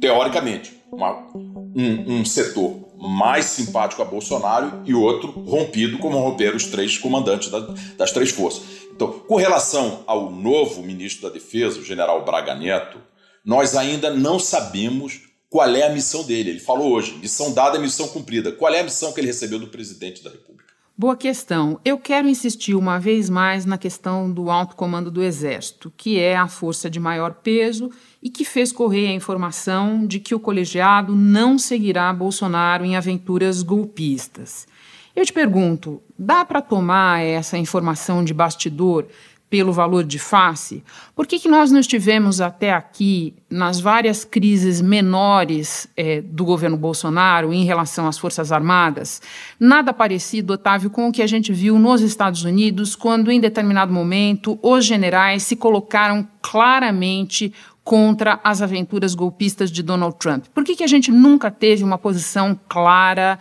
Teoricamente, 0.00 0.76
uma, 0.92 1.26
um, 1.34 2.20
um 2.20 2.24
setor 2.24 2.85
mais 3.08 3.46
simpático 3.46 4.02
a 4.02 4.04
Bolsonaro 4.04 4.82
e 4.84 4.94
outro 4.94 5.30
rompido, 5.30 5.98
como 5.98 6.18
romperam 6.18 6.56
os 6.56 6.66
três 6.66 6.98
comandantes 6.98 7.50
da, 7.50 7.60
das 7.96 8.12
três 8.12 8.30
forças. 8.30 8.62
Então, 8.94 9.20
com 9.20 9.36
relação 9.36 10.04
ao 10.06 10.30
novo 10.30 10.82
ministro 10.82 11.28
da 11.28 11.34
Defesa, 11.34 11.80
o 11.80 11.84
general 11.84 12.24
Braga 12.24 12.54
Neto, 12.54 12.98
nós 13.44 13.76
ainda 13.76 14.10
não 14.10 14.38
sabemos 14.38 15.22
qual 15.48 15.68
é 15.74 15.86
a 15.86 15.92
missão 15.92 16.24
dele. 16.24 16.50
Ele 16.50 16.60
falou 16.60 16.92
hoje: 16.92 17.16
missão 17.18 17.52
dada, 17.52 17.78
missão 17.78 18.08
cumprida. 18.08 18.52
Qual 18.52 18.72
é 18.72 18.80
a 18.80 18.84
missão 18.84 19.12
que 19.12 19.20
ele 19.20 19.28
recebeu 19.28 19.58
do 19.58 19.68
presidente 19.68 20.22
da 20.22 20.30
República? 20.30 20.56
Boa 20.98 21.14
questão. 21.14 21.78
Eu 21.84 21.98
quero 21.98 22.26
insistir 22.26 22.74
uma 22.74 22.98
vez 22.98 23.28
mais 23.28 23.66
na 23.66 23.76
questão 23.76 24.32
do 24.32 24.50
alto 24.50 24.74
comando 24.74 25.10
do 25.10 25.22
Exército, 25.22 25.92
que 25.94 26.18
é 26.18 26.34
a 26.34 26.48
força 26.48 26.88
de 26.88 26.98
maior 26.98 27.34
peso 27.34 27.90
e 28.26 28.28
que 28.28 28.44
fez 28.44 28.72
correr 28.72 29.06
a 29.06 29.12
informação 29.12 30.04
de 30.04 30.18
que 30.18 30.34
o 30.34 30.40
colegiado 30.40 31.14
não 31.14 31.56
seguirá 31.56 32.12
Bolsonaro 32.12 32.84
em 32.84 32.96
aventuras 32.96 33.62
golpistas. 33.62 34.66
Eu 35.14 35.24
te 35.24 35.32
pergunto, 35.32 36.02
dá 36.18 36.44
para 36.44 36.60
tomar 36.60 37.20
essa 37.24 37.56
informação 37.56 38.24
de 38.24 38.34
bastidor 38.34 39.06
pelo 39.48 39.72
valor 39.72 40.02
de 40.02 40.18
face? 40.18 40.82
Por 41.14 41.24
que, 41.24 41.38
que 41.38 41.48
nós 41.48 41.70
não 41.70 41.78
estivemos 41.78 42.40
até 42.40 42.72
aqui 42.72 43.32
nas 43.48 43.78
várias 43.78 44.24
crises 44.24 44.80
menores 44.80 45.86
é, 45.96 46.20
do 46.20 46.44
governo 46.44 46.76
Bolsonaro 46.76 47.52
em 47.52 47.64
relação 47.64 48.08
às 48.08 48.18
Forças 48.18 48.50
Armadas? 48.50 49.22
Nada 49.58 49.92
parecido, 49.92 50.54
Otávio, 50.54 50.90
com 50.90 51.08
o 51.08 51.12
que 51.12 51.22
a 51.22 51.28
gente 51.28 51.52
viu 51.52 51.78
nos 51.78 52.00
Estados 52.00 52.42
Unidos, 52.42 52.96
quando 52.96 53.30
em 53.30 53.38
determinado 53.38 53.92
momento 53.92 54.58
os 54.60 54.84
generais 54.84 55.44
se 55.44 55.54
colocaram 55.54 56.26
claramente 56.42 57.54
contra 57.86 58.40
as 58.42 58.60
aventuras 58.60 59.14
golpistas 59.14 59.70
de 59.70 59.80
Donald 59.80 60.16
Trump. 60.18 60.46
Por 60.52 60.64
que, 60.64 60.74
que 60.74 60.82
a 60.82 60.88
gente 60.88 61.12
nunca 61.12 61.52
teve 61.52 61.84
uma 61.84 61.96
posição 61.96 62.58
clara, 62.68 63.38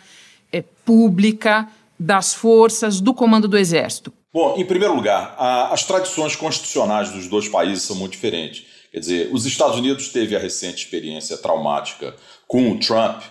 é, 0.54 0.62
pública, 0.62 1.68
das 2.00 2.36
forças, 2.36 3.02
do 3.02 3.12
comando 3.12 3.48
do 3.48 3.58
Exército? 3.58 4.14
Bom, 4.32 4.54
em 4.56 4.64
primeiro 4.64 4.94
lugar, 4.94 5.34
a, 5.40 5.74
as 5.74 5.84
tradições 5.84 6.36
constitucionais 6.36 7.10
dos 7.10 7.28
dois 7.28 7.50
países 7.50 7.86
são 7.86 7.96
muito 7.96 8.12
diferentes. 8.12 8.68
Quer 8.92 9.00
dizer, 9.00 9.30
os 9.34 9.48
Estados 9.48 9.80
Unidos 9.80 10.10
teve 10.10 10.36
a 10.36 10.40
recente 10.40 10.86
experiência 10.86 11.38
traumática 11.38 12.16
com 12.48 12.72
o 12.72 12.80
Trump, 12.80 13.24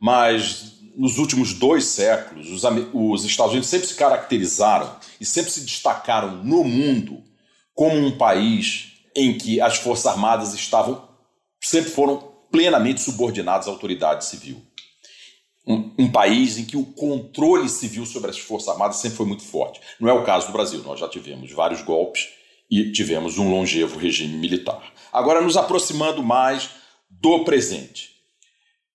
mas 0.00 0.72
nos 0.96 1.18
últimos 1.18 1.52
dois 1.52 1.84
séculos, 1.84 2.50
os, 2.50 2.62
os 2.94 3.24
Estados 3.26 3.52
Unidos 3.52 3.68
sempre 3.68 3.88
se 3.88 3.94
caracterizaram 3.94 4.90
e 5.20 5.26
sempre 5.26 5.50
se 5.50 5.60
destacaram 5.60 6.42
no 6.42 6.64
mundo 6.64 7.22
como 7.74 7.98
um 7.98 8.16
país 8.16 8.91
em 9.14 9.36
que 9.36 9.60
as 9.60 9.76
Forças 9.78 10.06
Armadas 10.06 10.54
estavam, 10.54 11.08
sempre 11.60 11.90
foram 11.90 12.32
plenamente 12.50 13.00
subordinadas 13.00 13.66
à 13.66 13.70
autoridade 13.70 14.24
civil 14.24 14.62
um, 15.66 15.94
um, 15.98 16.10
país 16.10 16.58
em 16.58 16.64
que 16.64 16.76
o 16.76 16.84
controle 16.84 17.68
civil 17.68 18.04
sobre 18.04 18.30
as 18.30 18.38
Forças 18.38 18.68
Armadas 18.68 18.96
sempre 18.96 19.16
foi 19.16 19.26
muito 19.26 19.44
forte. 19.44 19.80
Não 20.00 20.08
é 20.08 20.12
o 20.12 20.24
caso 20.24 20.48
do 20.48 20.52
Brasil, 20.52 20.82
nós 20.82 20.98
já 20.98 21.08
tivemos 21.08 21.52
vários 21.52 21.82
golpes 21.82 22.28
e 22.70 22.90
tivemos 22.92 23.38
um 23.38 23.50
longevo 23.50 23.98
regime 23.98 24.36
militar. 24.36 24.92
Agora, 25.12 25.40
nos 25.40 25.56
aproximando 25.56 26.22
mais 26.22 26.70
do 27.08 27.44
presente, 27.44 28.10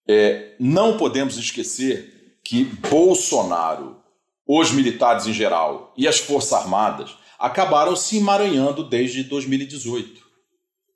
é, 0.07 0.55
não 0.59 0.97
podemos 0.97 1.37
esquecer 1.37 2.39
que 2.43 2.63
Bolsonaro, 2.89 3.97
os 4.45 4.71
militares 4.71 5.27
em 5.27 5.33
geral 5.33 5.93
e 5.97 6.07
as 6.07 6.19
Forças 6.19 6.53
Armadas 6.53 7.15
acabaram 7.39 7.95
se 7.95 8.17
emaranhando 8.17 8.83
desde 8.83 9.23
2018, 9.23 10.21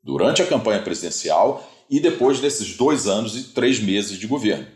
durante 0.04 0.42
a 0.42 0.48
campanha 0.48 0.82
presidencial 0.82 1.70
e 1.90 2.00
depois 2.00 2.40
desses 2.40 2.76
dois 2.76 3.08
anos 3.08 3.36
e 3.36 3.44
três 3.54 3.80
meses 3.80 4.18
de 4.18 4.28
governo. 4.28 4.68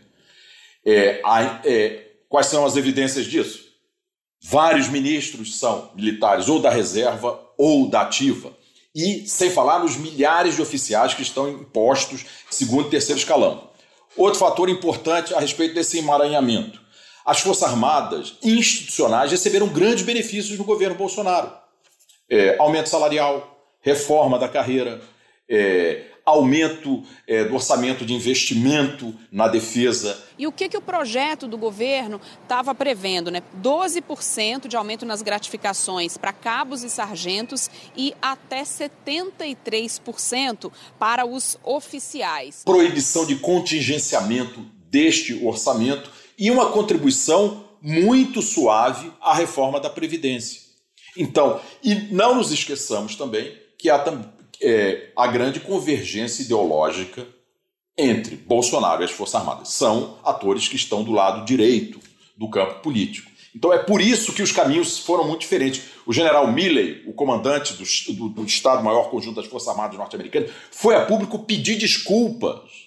É, 0.84 1.20
é, 1.64 2.06
quais 2.28 2.46
são 2.46 2.64
as 2.64 2.76
evidências 2.76 3.26
disso? 3.26 3.64
Vários 4.42 4.88
ministros 4.88 5.58
são 5.58 5.90
militares 5.96 6.48
ou 6.48 6.60
da 6.60 6.70
reserva 6.70 7.40
ou 7.58 7.88
da 7.88 8.02
ativa. 8.02 8.56
E 8.94 9.26
sem 9.26 9.50
falar 9.50 9.80
nos 9.80 9.96
milhares 9.96 10.54
de 10.54 10.62
oficiais 10.62 11.14
que 11.14 11.22
estão 11.22 11.50
em 11.50 11.64
postos 11.64 12.24
segundo 12.50 12.86
e 12.86 12.90
terceiro 12.90 13.18
escalão. 13.18 13.68
Outro 14.16 14.38
fator 14.38 14.68
importante 14.68 15.34
a 15.34 15.40
respeito 15.40 15.74
desse 15.74 15.98
emaranhamento. 15.98 16.80
As 17.26 17.40
Forças 17.40 17.64
Armadas 17.64 18.38
institucionais 18.40 19.32
receberam 19.32 19.66
grandes 19.66 20.04
benefícios 20.04 20.56
no 20.56 20.64
governo 20.64 20.94
Bolsonaro. 20.94 21.50
É, 22.30 22.56
aumento 22.56 22.88
salarial, 22.88 23.66
reforma 23.80 24.38
da 24.38 24.48
carreira, 24.48 25.02
é, 25.48 26.04
aumento 26.24 27.02
é, 27.26 27.42
do 27.44 27.54
orçamento 27.54 28.06
de 28.06 28.14
investimento 28.14 29.12
na 29.30 29.46
defesa. 29.48 30.24
E 30.38 30.46
o 30.46 30.52
que, 30.52 30.68
que 30.68 30.76
o 30.76 30.80
projeto 30.80 31.48
do 31.48 31.58
governo 31.58 32.20
estava 32.42 32.72
prevendo? 32.72 33.28
Né? 33.28 33.42
12% 33.60 34.68
de 34.68 34.76
aumento 34.76 35.04
nas 35.04 35.20
gratificações 35.20 36.16
para 36.16 36.32
cabos 36.32 36.84
e 36.84 36.90
sargentos 36.90 37.68
e 37.96 38.14
até 38.22 38.62
73% 38.62 40.70
para 40.96 41.26
os 41.26 41.58
oficiais. 41.64 42.62
Proibição 42.64 43.26
de 43.26 43.34
contingenciamento 43.36 44.64
deste 44.88 45.44
orçamento 45.44 46.08
e 46.38 46.50
uma 46.50 46.70
contribuição 46.70 47.64
muito 47.80 48.42
suave 48.42 49.12
à 49.20 49.34
reforma 49.34 49.80
da 49.80 49.88
Previdência. 49.88 50.60
Então, 51.16 51.60
e 51.82 51.94
não 52.12 52.34
nos 52.34 52.50
esqueçamos 52.50 53.16
também 53.16 53.56
que 53.78 53.88
há 53.88 54.04
é, 54.60 55.10
a 55.16 55.26
grande 55.26 55.60
convergência 55.60 56.42
ideológica 56.42 57.26
entre 57.96 58.36
Bolsonaro 58.36 59.02
e 59.02 59.04
as 59.04 59.10
Forças 59.10 59.36
Armadas. 59.36 59.70
São 59.70 60.18
atores 60.24 60.68
que 60.68 60.76
estão 60.76 61.02
do 61.02 61.12
lado 61.12 61.44
direito 61.46 61.98
do 62.36 62.48
campo 62.50 62.80
político. 62.80 63.30
Então 63.54 63.72
é 63.72 63.78
por 63.78 64.02
isso 64.02 64.34
que 64.34 64.42
os 64.42 64.52
caminhos 64.52 64.98
foram 64.98 65.26
muito 65.26 65.40
diferentes. 65.40 65.82
O 66.04 66.12
general 66.12 66.52
Milley, 66.52 67.02
o 67.06 67.14
comandante 67.14 67.72
do, 67.72 68.14
do, 68.14 68.28
do 68.28 68.44
Estado-Maior 68.44 69.08
Conjunto 69.08 69.36
das 69.36 69.46
Forças 69.46 69.68
Armadas 69.68 69.96
norte-americanas, 69.96 70.50
foi 70.70 70.94
a 70.94 71.06
público 71.06 71.38
pedir 71.38 71.76
desculpas 71.76 72.85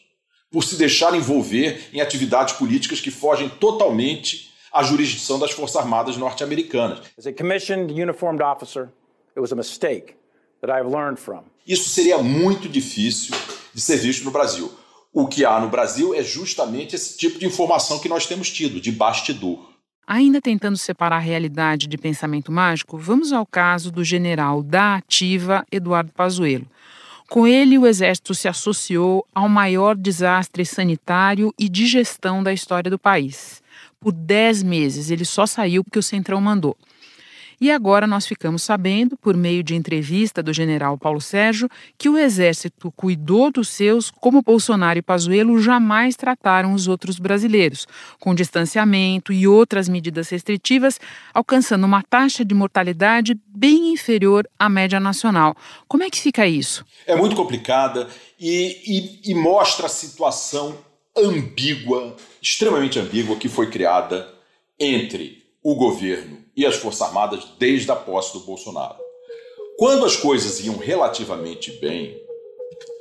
por 0.51 0.63
se 0.63 0.75
deixar 0.75 1.15
envolver 1.15 1.89
em 1.93 2.01
atividades 2.01 2.55
políticas 2.55 2.99
que 2.99 3.11
fogem 3.11 3.49
totalmente 3.49 4.51
à 4.71 4.83
jurisdição 4.83 5.39
das 5.39 5.51
Forças 5.51 5.77
Armadas 5.77 6.17
norte-americanas. 6.17 6.99
As 7.17 7.27
a 7.27 7.33
commissioned 7.33 7.91
uniformed 7.91 8.41
officer, 8.41 8.89
it 9.31 9.39
was 9.39 9.51
a 9.51 9.55
mistake 9.55 10.15
that 10.61 10.71
I've 10.71 10.89
learned 10.89 11.19
from. 11.19 11.43
Isso 11.67 11.89
seria 11.89 12.17
muito 12.17 12.67
difícil 12.67 13.35
de 13.73 13.81
ser 13.81 13.97
visto 13.97 14.23
no 14.23 14.31
Brasil. 14.31 14.71
O 15.13 15.27
que 15.27 15.43
há 15.43 15.59
no 15.59 15.69
Brasil 15.69 16.13
é 16.13 16.23
justamente 16.23 16.95
esse 16.95 17.17
tipo 17.17 17.39
de 17.39 17.45
informação 17.45 17.99
que 17.99 18.09
nós 18.09 18.25
temos 18.25 18.49
tido, 18.49 18.79
de 18.79 18.91
bastidor. 18.91 19.69
Ainda 20.05 20.41
tentando 20.41 20.77
separar 20.77 21.17
a 21.17 21.19
realidade 21.19 21.87
de 21.87 21.97
pensamento 21.97 22.51
mágico, 22.51 22.97
vamos 22.97 23.31
ao 23.31 23.45
caso 23.45 23.91
do 23.91 24.03
general 24.03 24.63
da 24.63 24.95
ativa 24.95 25.63
Eduardo 25.71 26.11
Pazuello. 26.11 26.65
Com 27.29 27.45
ele, 27.45 27.77
o 27.77 27.85
Exército 27.85 28.33
se 28.33 28.47
associou 28.47 29.23
ao 29.35 29.47
maior 29.47 29.95
desastre 29.95 30.65
sanitário 30.65 31.53
e 31.59 31.69
de 31.69 31.85
gestão 31.85 32.41
da 32.41 32.51
história 32.51 32.89
do 32.89 32.97
país. 32.97 33.61
Por 33.99 34.11
dez 34.11 34.63
meses, 34.63 35.11
ele 35.11 35.23
só 35.23 35.45
saiu 35.45 35.83
porque 35.83 35.99
o 35.99 36.03
Centrão 36.03 36.41
mandou. 36.41 36.75
E 37.61 37.69
agora 37.71 38.07
nós 38.07 38.25
ficamos 38.25 38.63
sabendo, 38.63 39.17
por 39.17 39.35
meio 39.35 39.61
de 39.61 39.75
entrevista 39.75 40.41
do 40.41 40.53
general 40.53 40.97
Paulo 40.97 41.19
Sérgio, 41.19 41.69
que 41.97 42.07
o 42.07 42.17
Exército 42.17 42.91
cuidou 42.95 43.51
dos 43.51 43.67
seus 43.67 44.09
como 44.09 44.41
Bolsonaro 44.41 44.99
e 44.99 45.01
Pazuello 45.01 45.61
jamais 45.61 46.15
trataram 46.15 46.73
os 46.73 46.87
outros 46.87 47.19
brasileiros, 47.19 47.85
com 48.19 48.33
distanciamento 48.33 49.33
e 49.33 49.45
outras 49.45 49.89
medidas 49.89 50.29
restritivas, 50.29 50.99
alcançando 51.33 51.85
uma 51.85 52.01
taxa 52.01 52.45
de 52.45 52.55
mortalidade 52.55 53.37
bem 53.47 53.91
inferior 53.91 54.47
à 54.57 54.69
média 54.69 54.99
nacional. 54.99 55.55
Como 55.87 56.03
é 56.03 56.09
que 56.09 56.19
fica 56.19 56.47
isso? 56.47 56.85
É 57.05 57.15
muito 57.15 57.35
complicada 57.35 58.07
e, 58.39 59.21
e, 59.25 59.31
e 59.31 59.35
mostra 59.35 59.87
a 59.87 59.89
situação 59.89 60.77
ambígua, 61.17 62.15
extremamente 62.41 62.99
ambígua, 62.99 63.35
que 63.35 63.49
foi 63.49 63.69
criada 63.69 64.33
entre 64.79 65.43
o 65.61 65.75
governo 65.75 66.37
e 66.59 66.65
as 66.65 66.75
Forças 66.75 67.01
Armadas 67.01 67.47
desde 67.57 67.89
a 67.89 67.95
posse 67.95 68.33
do 68.33 68.41
Bolsonaro. 68.41 68.97
Quando 69.77 70.05
as 70.05 70.17
coisas 70.17 70.59
iam 70.59 70.75
relativamente 70.75 71.71
bem, 71.71 72.21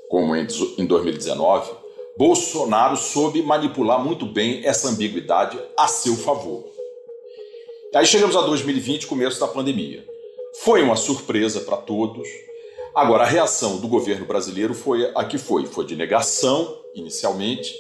como 0.09 0.37
em 0.37 0.87
2019, 0.87 1.73
Bolsonaro 2.17 2.97
soube 2.97 3.43
manipular 3.43 4.03
muito 4.03 4.25
bem 4.25 4.65
essa 4.65 4.89
ambiguidade 4.89 5.59
a 5.77 5.89
seu 5.89 6.15
favor. 6.15 6.65
Aí 7.93 8.07
chegamos 8.07 8.37
a 8.37 8.43
2020, 8.43 9.09
começo 9.09 9.41
da 9.41 9.49
pandemia. 9.49 10.07
Foi 10.61 10.81
uma 10.81 10.95
surpresa 10.95 11.61
para 11.61 11.79
todos. 11.79 12.29
Agora, 12.95 13.25
a 13.25 13.27
reação 13.27 13.79
do 13.79 13.89
governo 13.89 14.25
brasileiro 14.25 14.73
foi 14.73 15.11
a 15.17 15.25
que 15.25 15.37
foi. 15.37 15.67
Foi 15.67 15.85
de 15.85 15.97
negação, 15.97 16.79
inicialmente. 16.95 17.75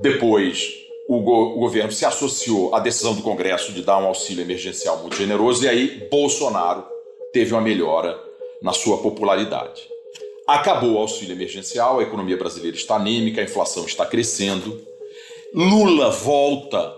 Depois, 0.00 0.72
o, 1.10 1.20
go 1.22 1.56
o, 1.56 1.58
governo 1.58 1.90
se 1.90 2.04
associou 2.04 2.72
à 2.72 2.78
decisão 2.78 3.16
do 3.16 3.22
Congresso 3.22 3.72
de 3.72 3.82
dar 3.82 3.98
um 3.98 4.06
auxílio 4.06 4.42
emergencial 4.42 4.98
muito 4.98 5.16
generoso. 5.16 5.64
E 5.64 5.68
aí, 5.68 6.06
Bolsonaro 6.08 6.84
teve 7.32 7.52
uma 7.52 7.60
melhora 7.60 8.16
na 8.62 8.72
sua 8.72 8.98
popularidade. 8.98 9.88
Acabou 10.46 10.92
o 10.92 10.98
auxílio 10.98 11.34
emergencial, 11.34 11.98
a 11.98 12.04
economia 12.04 12.36
brasileira 12.36 12.76
está 12.76 12.94
anêmica, 12.94 13.40
a 13.40 13.44
inflação 13.44 13.84
está 13.86 14.06
crescendo. 14.06 14.80
Lula 15.52 16.10
volta 16.10 16.94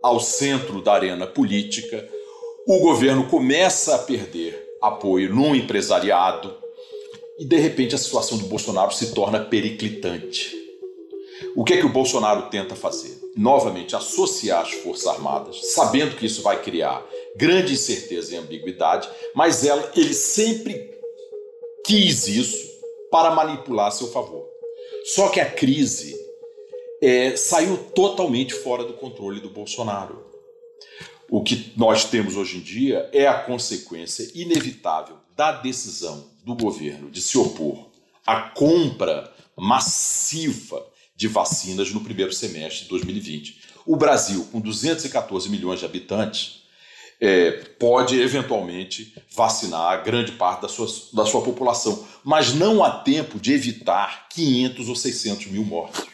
ao 0.00 0.20
centro 0.20 0.80
da 0.80 0.92
arena 0.92 1.26
política, 1.26 2.08
o 2.64 2.78
governo 2.78 3.28
começa 3.28 3.96
a 3.96 3.98
perder 3.98 4.56
apoio 4.80 5.34
no 5.34 5.52
empresariado 5.56 6.54
e 7.40 7.44
de 7.44 7.56
repente 7.56 7.96
a 7.96 7.98
situação 7.98 8.38
do 8.38 8.46
Bolsonaro 8.46 8.94
se 8.94 9.12
torna 9.12 9.40
periclitante. 9.40 10.61
O 11.54 11.64
que 11.64 11.74
é 11.74 11.76
que 11.78 11.86
o 11.86 11.92
Bolsonaro 11.92 12.48
tenta 12.50 12.74
fazer? 12.74 13.20
Novamente, 13.36 13.96
associar 13.96 14.62
as 14.62 14.72
Forças 14.72 15.06
Armadas, 15.06 15.72
sabendo 15.72 16.16
que 16.16 16.26
isso 16.26 16.42
vai 16.42 16.62
criar 16.62 17.04
grande 17.36 17.72
incerteza 17.72 18.34
e 18.34 18.36
ambiguidade, 18.36 19.08
mas 19.34 19.64
ela, 19.64 19.90
ele 19.96 20.14
sempre 20.14 20.90
quis 21.84 22.26
isso 22.26 22.70
para 23.10 23.30
manipular 23.30 23.88
a 23.88 23.90
seu 23.90 24.08
favor. 24.08 24.46
Só 25.14 25.28
que 25.28 25.40
a 25.40 25.50
crise 25.50 26.16
é, 27.00 27.36
saiu 27.36 27.76
totalmente 27.94 28.54
fora 28.54 28.84
do 28.84 28.94
controle 28.94 29.40
do 29.40 29.50
Bolsonaro. 29.50 30.24
O 31.28 31.42
que 31.42 31.72
nós 31.76 32.04
temos 32.04 32.36
hoje 32.36 32.58
em 32.58 32.60
dia 32.60 33.08
é 33.12 33.26
a 33.26 33.42
consequência 33.42 34.30
inevitável 34.34 35.16
da 35.36 35.52
decisão 35.52 36.30
do 36.44 36.54
governo 36.54 37.10
de 37.10 37.20
se 37.20 37.38
opor 37.38 37.86
à 38.26 38.50
compra 38.50 39.32
massiva 39.56 40.86
de 41.22 41.28
vacinas 41.28 41.92
no 41.92 42.00
primeiro 42.00 42.32
semestre 42.32 42.82
de 42.82 42.88
2020. 42.88 43.60
O 43.86 43.94
Brasil, 43.94 44.44
com 44.50 44.60
214 44.60 45.48
milhões 45.48 45.78
de 45.78 45.84
habitantes, 45.84 46.62
é, 47.20 47.52
pode 47.78 48.20
eventualmente 48.20 49.14
vacinar 49.32 50.02
grande 50.02 50.32
parte 50.32 50.62
da 50.62 50.68
sua, 50.68 50.88
da 51.12 51.24
sua 51.24 51.40
população, 51.42 52.04
mas 52.24 52.52
não 52.52 52.82
há 52.82 52.90
tempo 52.90 53.38
de 53.38 53.52
evitar 53.52 54.26
500 54.30 54.88
ou 54.88 54.96
600 54.96 55.46
mil 55.46 55.64
mortos 55.64 56.08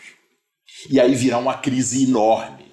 e 0.90 1.00
aí 1.00 1.14
virá 1.14 1.38
uma 1.38 1.54
crise 1.54 2.04
enorme. 2.04 2.66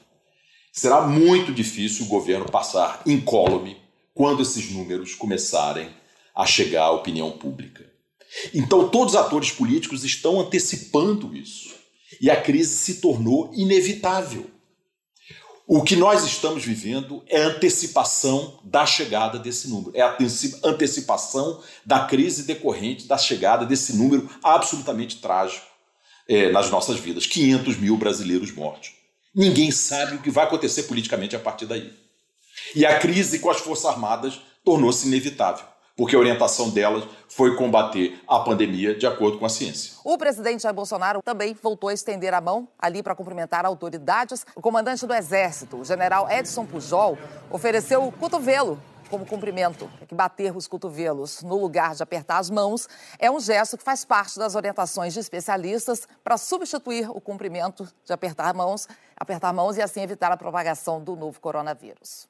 Será 0.74 1.08
muito 1.08 1.54
difícil 1.54 2.06
o 2.06 2.10
governo 2.10 2.52
passar 2.52 3.02
incólume 3.06 3.78
quando 4.14 4.42
esses 4.42 4.70
números 4.72 5.16
começarem 5.16 5.90
a 6.36 6.46
chegar 6.46 6.84
à 6.84 6.92
opinião 6.92 7.32
pública. 7.32 7.90
Então, 8.54 8.90
todos 8.90 9.14
os 9.14 9.20
atores 9.20 9.52
políticos 9.52 10.04
estão 10.04 10.42
antecipando 10.42 11.34
isso. 11.34 11.75
E 12.22 12.30
a 12.30 12.40
crise 12.40 12.76
se 12.76 12.96
tornou 12.96 13.52
inevitável. 13.54 14.50
O 15.68 15.82
que 15.82 15.96
nós 15.96 16.24
estamos 16.24 16.64
vivendo 16.64 17.24
é 17.28 17.42
antecipação 17.42 18.60
da 18.64 18.86
chegada 18.86 19.40
desse 19.40 19.68
número, 19.68 19.92
é 19.96 20.02
a 20.02 20.16
antecipação 20.64 21.60
da 21.84 22.06
crise 22.06 22.44
decorrente 22.44 23.08
da 23.08 23.18
chegada 23.18 23.66
desse 23.66 23.96
número 23.96 24.30
absolutamente 24.44 25.18
trágico 25.18 25.66
é, 26.30 26.52
nas 26.52 26.70
nossas 26.70 27.00
vidas. 27.00 27.26
500 27.26 27.78
mil 27.78 27.98
brasileiros 27.98 28.52
mortos. 28.52 28.92
Ninguém 29.34 29.72
sabe 29.72 30.16
o 30.16 30.22
que 30.22 30.30
vai 30.30 30.46
acontecer 30.46 30.84
politicamente 30.84 31.36
a 31.36 31.40
partir 31.40 31.66
daí. 31.66 31.92
E 32.76 32.86
a 32.86 33.00
crise 33.00 33.40
com 33.40 33.50
as 33.50 33.60
Forças 33.60 33.86
Armadas 33.86 34.40
tornou-se 34.64 35.08
inevitável 35.08 35.66
porque 35.96 36.16
a 36.16 36.20
orientação 36.20 36.70
delas 36.70 37.06
foi 37.30 37.56
combater 37.56 38.22
a 38.28 38.40
pandemia 38.40 38.96
de 38.96 39.08
acordo 39.08 39.40
com 39.40 39.46
a 39.46 39.50
ciência. 39.50 39.94
O 40.04 40.18
presidente 40.18 40.64
Jair 40.64 40.76
Bolsonaro 40.76 41.22
também 41.22 41.56
voltou 41.62 41.90
a 41.90 41.94
estender 41.94 42.34
a 42.34 42.42
mão 42.42 42.68
ali 42.78 43.02
para 43.02 43.16
cumprimentar 43.16 43.66
autoridades. 43.66 44.46
O 44.56 44.62
comandante 44.62 45.06
do 45.06 45.14
Exército, 45.14 45.78
o 45.78 45.86
general 45.86 46.30
Edson 46.30 46.66
Pujol, 46.66 47.18
ofereceu 47.50 48.06
o 48.06 48.12
cotovelo 48.12 48.80
como 49.10 49.26
cumprimento, 49.26 49.90
é 50.02 50.06
que 50.06 50.16
bater 50.16 50.56
os 50.56 50.68
cotovelos 50.68 51.44
no 51.44 51.60
lugar 51.60 51.94
de 51.96 52.02
apertar 52.02 52.40
as 52.40 52.50
mãos 52.50 52.88
é 53.20 53.30
um 53.30 53.40
gesto 53.40 53.78
que 53.78 53.84
faz 53.84 54.04
parte 54.04 54.38
das 54.40 54.56
orientações 54.56 55.14
de 55.14 55.20
especialistas 55.20 56.08
para 56.24 56.38
substituir 56.38 57.10
o 57.10 57.22
cumprimento 57.22 57.88
de 58.04 58.12
apertar 58.12 58.54
mãos, 58.54 58.88
apertar 59.16 59.54
mãos 59.54 59.78
e 59.78 59.82
assim 59.82 60.02
evitar 60.02 60.32
a 60.32 60.38
propagação 60.38 61.04
do 61.04 61.16
novo 61.16 61.40
coronavírus. 61.40 62.28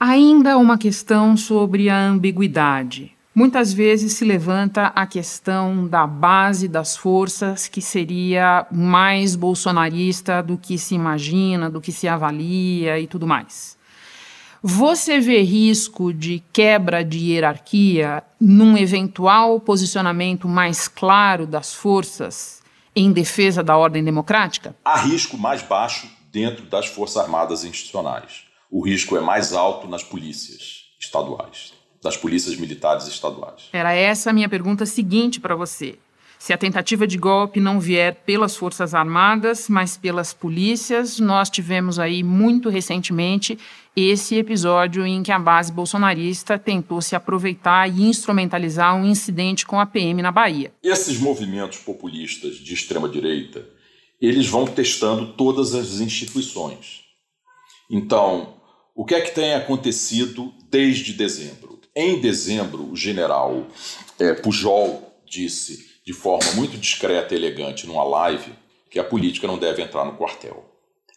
Ainda 0.00 0.56
uma 0.56 0.78
questão 0.78 1.36
sobre 1.36 1.90
a 1.90 1.98
ambiguidade. 1.98 3.12
Muitas 3.34 3.72
vezes 3.72 4.12
se 4.12 4.24
levanta 4.24 4.86
a 4.94 5.06
questão 5.06 5.88
da 5.88 6.06
base 6.06 6.68
das 6.68 6.96
forças, 6.96 7.66
que 7.66 7.82
seria 7.82 8.64
mais 8.70 9.34
bolsonarista 9.34 10.40
do 10.40 10.56
que 10.56 10.78
se 10.78 10.94
imagina, 10.94 11.68
do 11.68 11.80
que 11.80 11.90
se 11.90 12.06
avalia 12.06 13.00
e 13.00 13.08
tudo 13.08 13.26
mais. 13.26 13.76
Você 14.62 15.18
vê 15.18 15.42
risco 15.42 16.12
de 16.12 16.44
quebra 16.52 17.04
de 17.04 17.18
hierarquia 17.18 18.22
num 18.40 18.76
eventual 18.76 19.58
posicionamento 19.58 20.48
mais 20.48 20.86
claro 20.86 21.44
das 21.44 21.74
forças 21.74 22.62
em 22.94 23.10
defesa 23.12 23.64
da 23.64 23.76
ordem 23.76 24.02
democrática? 24.04 24.76
Há 24.84 25.00
risco 25.00 25.36
mais 25.36 25.60
baixo 25.60 26.08
dentro 26.32 26.64
das 26.66 26.86
Forças 26.86 27.16
Armadas 27.16 27.64
institucionais. 27.64 28.47
O 28.70 28.84
risco 28.84 29.16
é 29.16 29.20
mais 29.20 29.52
alto 29.52 29.88
nas 29.88 30.02
polícias 30.02 30.84
estaduais, 31.00 31.72
das 32.02 32.16
polícias 32.16 32.56
militares 32.56 33.06
estaduais. 33.06 33.68
Era 33.72 33.92
essa 33.94 34.30
a 34.30 34.32
minha 34.32 34.48
pergunta 34.48 34.84
seguinte 34.84 35.40
para 35.40 35.56
você. 35.56 35.98
Se 36.38 36.52
a 36.52 36.58
tentativa 36.58 37.04
de 37.06 37.18
golpe 37.18 37.58
não 37.58 37.80
vier 37.80 38.14
pelas 38.24 38.54
Forças 38.54 38.94
Armadas, 38.94 39.68
mas 39.68 39.96
pelas 39.96 40.32
polícias, 40.32 41.18
nós 41.18 41.50
tivemos 41.50 41.98
aí 41.98 42.22
muito 42.22 42.68
recentemente 42.68 43.58
esse 43.96 44.36
episódio 44.36 45.04
em 45.04 45.20
que 45.22 45.32
a 45.32 45.38
base 45.38 45.72
bolsonarista 45.72 46.56
tentou 46.56 47.02
se 47.02 47.16
aproveitar 47.16 47.88
e 47.88 48.02
instrumentalizar 48.02 48.94
um 48.94 49.04
incidente 49.04 49.66
com 49.66 49.80
a 49.80 49.86
PM 49.86 50.22
na 50.22 50.30
Bahia. 50.30 50.72
Esses 50.80 51.18
movimentos 51.18 51.78
populistas 51.78 52.56
de 52.56 52.72
extrema 52.72 53.08
direita, 53.08 53.66
eles 54.20 54.46
vão 54.46 54.64
testando 54.64 55.32
todas 55.32 55.74
as 55.74 55.98
instituições. 55.98 57.00
Então, 57.90 58.57
o 58.98 59.04
que 59.04 59.14
é 59.14 59.20
que 59.20 59.30
tem 59.30 59.54
acontecido 59.54 60.52
desde 60.68 61.12
dezembro? 61.12 61.78
Em 61.94 62.20
dezembro, 62.20 62.90
o 62.90 62.96
general 62.96 63.68
é, 64.18 64.34
Pujol 64.34 65.14
disse 65.24 65.86
de 66.04 66.12
forma 66.12 66.50
muito 66.54 66.76
discreta 66.76 67.32
e 67.32 67.36
elegante 67.38 67.86
numa 67.86 68.02
live 68.02 68.52
que 68.90 68.98
a 68.98 69.04
política 69.04 69.46
não 69.46 69.56
deve 69.56 69.82
entrar 69.82 70.04
no 70.04 70.16
quartel. 70.16 70.64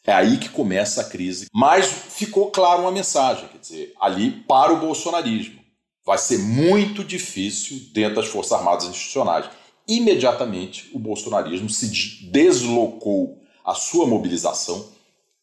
É 0.05 0.13
aí 0.13 0.37
que 0.37 0.49
começa 0.49 1.01
a 1.01 1.05
crise. 1.05 1.47
Mas 1.51 1.87
ficou 1.87 2.51
clara 2.51 2.81
uma 2.81 2.91
mensagem, 2.91 3.47
quer 3.47 3.57
dizer, 3.57 3.93
ali 3.99 4.29
para 4.29 4.73
o 4.73 4.79
bolsonarismo. 4.79 5.59
Vai 6.05 6.19
ser 6.19 6.37
muito 6.37 7.03
difícil 7.03 7.81
dentro 7.91 8.17
das 8.17 8.27
Forças 8.27 8.51
Armadas 8.51 8.85
institucionais. 8.85 9.49
Imediatamente 9.87 10.91
o 10.93 10.99
bolsonarismo 10.99 11.67
se 11.67 12.27
deslocou 12.29 13.41
a 13.65 13.73
sua 13.73 14.05
mobilização 14.05 14.87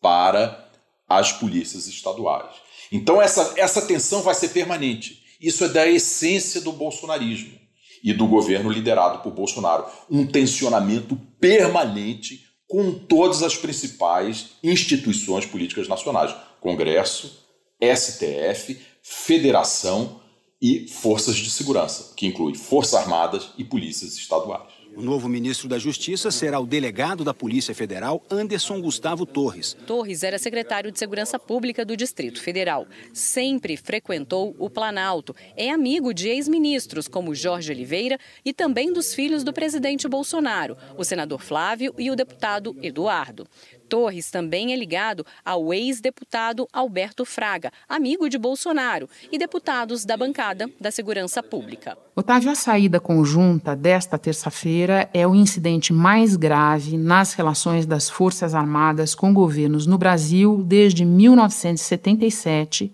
para 0.00 0.67
as 1.08 1.32
polícias 1.32 1.86
estaduais. 1.86 2.54
Então 2.92 3.20
essa, 3.20 3.54
essa 3.56 3.82
tensão 3.82 4.22
vai 4.22 4.34
ser 4.34 4.48
permanente. 4.48 5.22
Isso 5.40 5.64
é 5.64 5.68
da 5.68 5.88
essência 5.88 6.60
do 6.60 6.72
bolsonarismo 6.72 7.58
e 8.02 8.12
do 8.12 8.26
governo 8.26 8.70
liderado 8.70 9.20
por 9.20 9.32
Bolsonaro. 9.32 9.86
Um 10.10 10.26
tensionamento 10.26 11.16
permanente 11.40 12.44
com 12.66 12.92
todas 12.92 13.42
as 13.42 13.56
principais 13.56 14.50
instituições 14.62 15.46
políticas 15.46 15.88
nacionais: 15.88 16.34
Congresso, 16.60 17.46
STF, 17.80 18.78
Federação 19.02 20.20
e 20.60 20.88
Forças 20.88 21.36
de 21.36 21.50
Segurança, 21.50 22.14
que 22.16 22.26
inclui 22.26 22.54
Forças 22.54 22.94
Armadas 22.94 23.50
e 23.56 23.64
polícias 23.64 24.16
estaduais. 24.16 24.77
O 24.98 25.00
novo 25.00 25.28
ministro 25.28 25.68
da 25.68 25.78
Justiça 25.78 26.28
será 26.28 26.58
o 26.58 26.66
delegado 26.66 27.22
da 27.22 27.32
Polícia 27.32 27.72
Federal, 27.72 28.20
Anderson 28.28 28.80
Gustavo 28.80 29.24
Torres. 29.24 29.76
Torres 29.86 30.24
era 30.24 30.40
secretário 30.40 30.90
de 30.90 30.98
Segurança 30.98 31.38
Pública 31.38 31.84
do 31.84 31.96
Distrito 31.96 32.42
Federal. 32.42 32.84
Sempre 33.14 33.76
frequentou 33.76 34.56
o 34.58 34.68
Planalto. 34.68 35.36
É 35.56 35.70
amigo 35.70 36.12
de 36.12 36.28
ex-ministros 36.28 37.06
como 37.06 37.32
Jorge 37.32 37.70
Oliveira 37.70 38.18
e 38.44 38.52
também 38.52 38.92
dos 38.92 39.14
filhos 39.14 39.44
do 39.44 39.52
presidente 39.52 40.08
Bolsonaro, 40.08 40.76
o 40.96 41.04
senador 41.04 41.40
Flávio 41.40 41.94
e 41.96 42.10
o 42.10 42.16
deputado 42.16 42.76
Eduardo. 42.82 43.46
Torres 43.88 44.30
também 44.30 44.72
é 44.72 44.76
ligado 44.76 45.24
ao 45.44 45.72
ex-deputado 45.72 46.68
Alberto 46.72 47.24
Fraga, 47.24 47.72
amigo 47.88 48.28
de 48.28 48.36
Bolsonaro, 48.38 49.08
e 49.32 49.38
deputados 49.38 50.04
da 50.04 50.16
bancada 50.16 50.70
da 50.80 50.90
Segurança 50.90 51.42
Pública. 51.42 51.96
Otávio, 52.14 52.50
a 52.50 52.54
saída 52.54 53.00
conjunta 53.00 53.74
desta 53.74 54.18
terça-feira 54.18 55.08
é 55.14 55.26
o 55.26 55.34
incidente 55.34 55.92
mais 55.92 56.36
grave 56.36 56.96
nas 56.96 57.32
relações 57.32 57.86
das 57.86 58.10
Forças 58.10 58.54
Armadas 58.54 59.14
com 59.14 59.32
governos 59.32 59.86
no 59.86 59.96
Brasil 59.96 60.62
desde 60.64 61.04
1977 61.04 62.92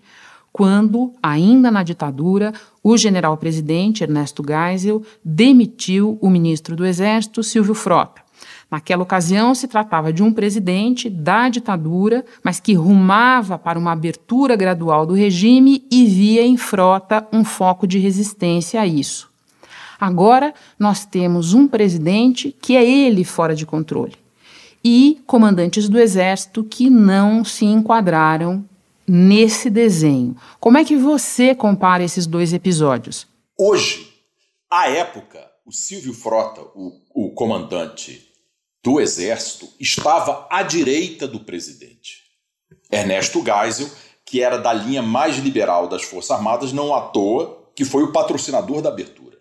quando, 0.55 1.11
ainda 1.21 1.69
na 1.69 1.83
ditadura, 1.83 2.53
o 2.81 2.95
general-presidente 2.95 4.05
Ernesto 4.05 4.41
Geisel 4.41 5.03
demitiu 5.21 6.17
o 6.21 6.29
ministro 6.29 6.77
do 6.77 6.85
Exército, 6.85 7.43
Silvio 7.43 7.75
Frota. 7.75 8.24
Naquela 8.69 9.03
ocasião, 9.03 9.53
se 9.53 9.67
tratava 9.67 10.11
de 10.11 10.23
um 10.23 10.33
presidente 10.33 11.09
da 11.09 11.49
ditadura, 11.49 12.25
mas 12.43 12.59
que 12.59 12.73
rumava 12.73 13.57
para 13.57 13.77
uma 13.77 13.91
abertura 13.91 14.55
gradual 14.55 15.05
do 15.05 15.13
regime 15.13 15.85
e 15.91 16.05
via 16.05 16.45
em 16.45 16.57
Frota 16.57 17.27
um 17.31 17.43
foco 17.43 17.87
de 17.87 17.99
resistência 17.99 18.81
a 18.81 18.87
isso. 18.87 19.29
Agora, 19.99 20.53
nós 20.77 21.05
temos 21.05 21.53
um 21.53 21.67
presidente 21.67 22.55
que 22.61 22.75
é 22.75 22.83
ele 22.83 23.23
fora 23.23 23.55
de 23.55 23.65
controle 23.65 24.15
e 24.83 25.21
comandantes 25.25 25.89
do 25.89 25.97
exército 25.97 26.63
que 26.63 26.89
não 26.89 27.43
se 27.43 27.65
enquadraram 27.65 28.63
nesse 29.07 29.69
desenho. 29.69 30.35
Como 30.59 30.77
é 30.77 30.83
que 30.83 30.95
você 30.95 31.55
compara 31.55 32.03
esses 32.03 32.27
dois 32.27 32.53
episódios? 32.53 33.27
Hoje, 33.57 34.13
à 34.69 34.87
época, 34.89 35.39
o 35.65 35.71
Silvio 35.71 36.13
Frota, 36.13 36.61
o, 36.75 36.91
o 37.13 37.31
comandante 37.31 38.24
do 38.85 39.01
Exército, 39.01 39.67
estava 39.79 40.47
à 40.49 40.63
direita 40.63 41.27
do 41.27 41.41
presidente. 41.41 42.23
Ernesto 42.89 43.43
Geisel, 43.43 43.89
que 44.23 44.41
era 44.41 44.57
da 44.57 44.71
linha 44.71 45.01
mais 45.01 45.37
liberal 45.37 45.89
das 45.89 46.03
Forças 46.03 46.31
Armadas, 46.31 46.71
não 46.71 46.95
à 46.95 47.01
toa, 47.01 47.71
que 47.75 47.83
foi 47.83 48.03
o 48.03 48.13
patrocinador 48.13 48.81
da 48.81 48.89
abertura. 48.89 49.37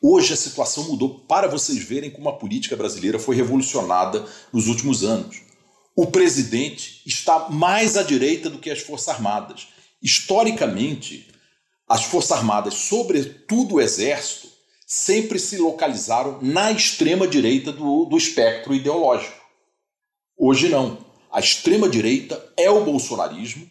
Hoje 0.00 0.32
a 0.32 0.36
situação 0.36 0.84
mudou 0.84 1.26
para 1.26 1.48
vocês 1.48 1.82
verem 1.82 2.10
como 2.10 2.30
a 2.30 2.38
política 2.38 2.76
brasileira 2.76 3.18
foi 3.18 3.36
revolucionada 3.36 4.24
nos 4.52 4.68
últimos 4.68 5.04
anos 5.04 5.48
o 5.98 6.06
presidente 6.06 7.02
está 7.04 7.48
mais 7.48 7.96
à 7.96 8.04
direita 8.04 8.48
do 8.48 8.60
que 8.60 8.70
as 8.70 8.78
Forças 8.78 9.08
Armadas. 9.08 9.66
Historicamente, 10.00 11.26
as 11.88 12.04
Forças 12.04 12.38
Armadas, 12.38 12.74
sobretudo 12.74 13.74
o 13.74 13.80
Exército, 13.80 14.46
sempre 14.90 15.38
se 15.38 15.58
localizaram 15.58 16.38
na 16.40 16.72
extrema 16.72 17.28
direita 17.28 17.70
do, 17.70 18.06
do 18.06 18.16
espectro 18.16 18.74
ideológico. 18.74 19.36
Hoje 20.34 20.70
não. 20.70 21.04
A 21.30 21.40
extrema 21.40 21.86
direita 21.86 22.42
é 22.56 22.70
o 22.70 22.82
bolsonarismo 22.82 23.68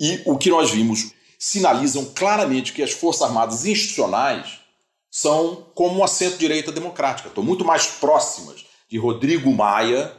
e 0.00 0.20
o 0.26 0.36
que 0.36 0.50
nós 0.50 0.72
vimos 0.72 1.12
sinalizam 1.38 2.06
claramente 2.06 2.72
que 2.72 2.82
as 2.82 2.90
Forças 2.90 3.22
Armadas 3.22 3.64
institucionais 3.64 4.58
são 5.08 5.68
como 5.72 5.98
uma 5.98 6.08
centro-direita 6.08 6.72
democrática, 6.72 7.28
estão 7.28 7.44
muito 7.44 7.64
mais 7.64 7.86
próximas 7.86 8.66
de 8.90 8.98
Rodrigo 8.98 9.52
Maia 9.52 10.12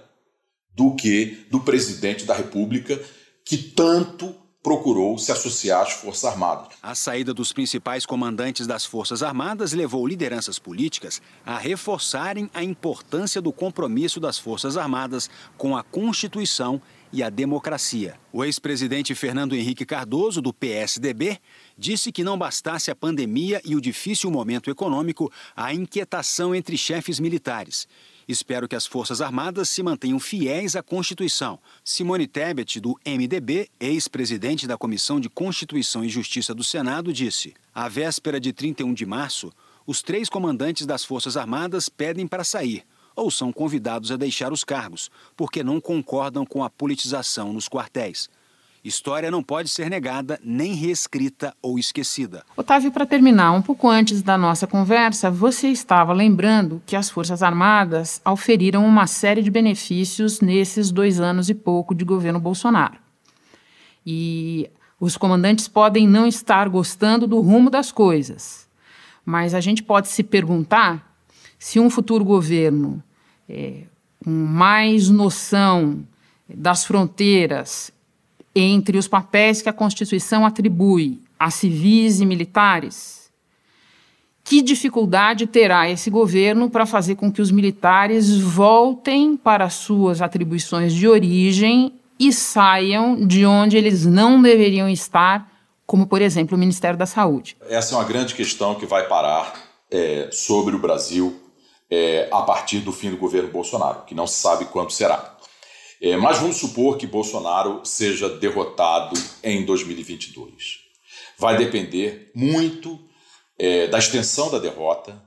do 0.74 0.96
que 0.96 1.46
do 1.52 1.60
presidente 1.60 2.24
da 2.24 2.34
República, 2.34 3.04
que 3.44 3.58
tanto 3.58 4.34
procurou 4.68 5.18
se 5.18 5.32
associar 5.32 5.84
às 5.84 5.94
Forças 5.94 6.26
Armadas. 6.26 6.68
A 6.84 6.94
saída 6.94 7.34
dos 7.34 7.54
principais 7.54 8.06
comandantes 8.06 8.68
das 8.68 8.84
Forças 8.84 9.24
Armadas 9.24 9.72
levou 9.72 10.06
lideranças 10.06 10.60
políticas 10.60 11.22
a 11.46 11.58
reforçarem 11.58 12.50
a 12.54 12.62
importância 12.62 13.42
do 13.42 13.54
compromisso 13.54 14.20
das 14.20 14.38
Forças 14.38 14.76
Armadas 14.76 15.30
com 15.58 15.78
a 15.78 15.84
Constituição 15.84 16.82
e 17.14 17.24
a 17.24 17.30
democracia. 17.30 18.16
O 18.34 18.44
ex-presidente 18.44 19.16
Fernando 19.16 19.56
Henrique 19.56 19.86
Cardoso, 19.86 20.42
do 20.42 20.52
PSDB, 20.54 21.40
disse 21.78 22.12
que 22.12 22.22
não 22.22 22.38
bastasse 22.38 22.92
a 22.92 22.96
pandemia 22.96 23.62
e 23.64 23.74
o 23.74 23.80
difícil 23.80 24.30
momento 24.30 24.70
econômico, 24.70 25.32
a 25.56 25.74
inquietação 25.74 26.54
entre 26.54 26.78
chefes 26.78 27.22
militares 27.22 27.88
Espero 28.28 28.68
que 28.68 28.76
as 28.76 28.86
Forças 28.86 29.22
Armadas 29.22 29.70
se 29.70 29.82
mantenham 29.82 30.20
fiéis 30.20 30.76
à 30.76 30.84
Constituição. 30.84 31.58
Simone 31.82 32.28
Tebet, 32.28 32.82
do 32.82 33.00
MDB, 33.06 33.70
ex-presidente 33.80 34.68
da 34.68 34.78
Comissão 34.78 35.18
de 35.20 35.30
Constituição 35.30 36.04
e 36.04 36.10
Justiça 36.10 36.54
do 36.54 36.64
Senado, 36.64 37.14
disse: 37.14 37.54
à 37.74 37.88
véspera 37.88 38.40
de 38.40 38.52
31 38.52 38.94
de 38.94 39.06
março, 39.06 39.52
os 39.86 40.02
três 40.02 40.28
comandantes 40.28 40.86
das 40.86 41.06
Forças 41.06 41.38
Armadas 41.38 41.88
pedem 41.88 42.28
para 42.28 42.44
sair 42.44 42.84
ou 43.16 43.32
são 43.32 43.52
convidados 43.52 44.12
a 44.12 44.16
deixar 44.16 44.54
os 44.54 44.64
cargos, 44.64 45.10
porque 45.36 45.64
não 45.64 45.82
concordam 45.82 46.46
com 46.46 46.64
a 46.64 46.70
politização 46.70 47.52
nos 47.52 47.68
quartéis. 47.68 48.30
História 48.88 49.30
não 49.30 49.44
pode 49.44 49.68
ser 49.68 49.90
negada, 49.90 50.40
nem 50.42 50.74
reescrita 50.74 51.54
ou 51.62 51.78
esquecida. 51.78 52.46
Otávio, 52.56 52.90
para 52.90 53.06
terminar, 53.06 53.52
um 53.52 53.62
pouco 53.62 53.90
antes 53.90 54.22
da 54.22 54.38
nossa 54.38 54.66
conversa, 54.66 55.30
você 55.30 55.68
estava 55.68 56.14
lembrando 56.14 56.82
que 56.86 56.96
as 56.96 57.10
Forças 57.10 57.44
Armadas 57.44 58.22
auferiram 58.24 58.86
uma 58.86 59.06
série 59.06 59.42
de 59.42 59.52
benefícios 59.52 60.40
nesses 60.40 60.90
dois 60.90 61.20
anos 61.20 61.50
e 61.50 61.54
pouco 61.54 61.94
de 61.94 62.06
governo 62.06 62.40
Bolsonaro. 62.40 62.98
E 64.06 64.70
os 65.02 65.18
comandantes 65.18 65.68
podem 65.68 66.08
não 66.08 66.26
estar 66.26 66.70
gostando 66.70 67.28
do 67.28 67.42
rumo 67.42 67.70
das 67.70 67.92
coisas, 67.92 68.70
mas 69.26 69.54
a 69.54 69.60
gente 69.60 69.84
pode 69.84 70.08
se 70.08 70.24
perguntar 70.24 71.14
se 71.60 71.78
um 71.78 71.90
futuro 71.90 72.24
governo 72.24 73.04
é, 73.50 73.84
com 74.24 74.30
mais 74.30 75.10
noção 75.10 76.08
das 76.48 76.86
fronteiras 76.86 77.92
entre 78.60 78.98
os 78.98 79.08
papéis 79.08 79.62
que 79.62 79.70
a 79.70 79.74
Constituição 79.74 80.46
atribui 80.46 81.22
a 81.40 81.50
civis 81.50 82.20
e 82.20 82.26
militares, 82.26 83.30
que 84.44 84.62
dificuldade 84.62 85.46
terá 85.46 85.90
esse 85.90 86.10
governo 86.10 86.70
para 86.70 86.86
fazer 86.86 87.16
com 87.16 87.32
que 87.32 87.42
os 87.42 87.52
militares 87.52 88.38
voltem 88.38 89.36
para 89.36 89.70
suas 89.70 90.22
atribuições 90.22 90.94
de 90.94 91.08
origem 91.08 91.94
e 92.20 92.32
saiam 92.32 93.28
de 93.28 93.46
onde 93.46 93.78
eles 93.78 94.06
não 94.06 94.42
deveriam 94.42 94.90
estar, 94.90 95.52
como, 95.86 96.08
por 96.08 96.22
exemplo, 96.22 96.56
o 96.56 96.60
Ministério 96.60 96.98
da 96.98 97.06
Saúde? 97.06 97.58
Essa 97.70 97.94
é 97.94 97.98
uma 97.98 98.06
grande 98.06 98.34
questão 98.34 98.76
que 98.76 98.86
vai 98.86 99.08
parar 99.08 99.54
é, 99.92 100.30
sobre 100.32 100.76
o 100.76 100.80
Brasil 100.80 101.36
é, 101.90 102.28
a 102.32 102.42
partir 102.42 102.80
do 102.80 102.92
fim 102.92 103.12
do 103.12 103.18
governo 103.18 103.50
Bolsonaro, 103.50 104.04
que 104.06 104.16
não 104.16 104.28
se 104.28 104.40
sabe 104.40 104.66
quando 104.66 104.92
será. 104.92 105.37
É, 106.02 106.16
mas 106.16 106.38
vamos 106.38 106.58
supor 106.58 106.98
que 106.98 107.08
Bolsonaro 107.08 107.82
seja 107.84 108.30
derrotado 108.30 109.20
em 109.44 109.66
2022. 109.66 110.80
Vai 111.38 111.58
depender 111.58 112.32
muito 112.36 113.00
é, 113.58 113.88
da 113.88 113.98
extensão 113.98 114.52
da 114.52 114.60
derrota 114.60 115.22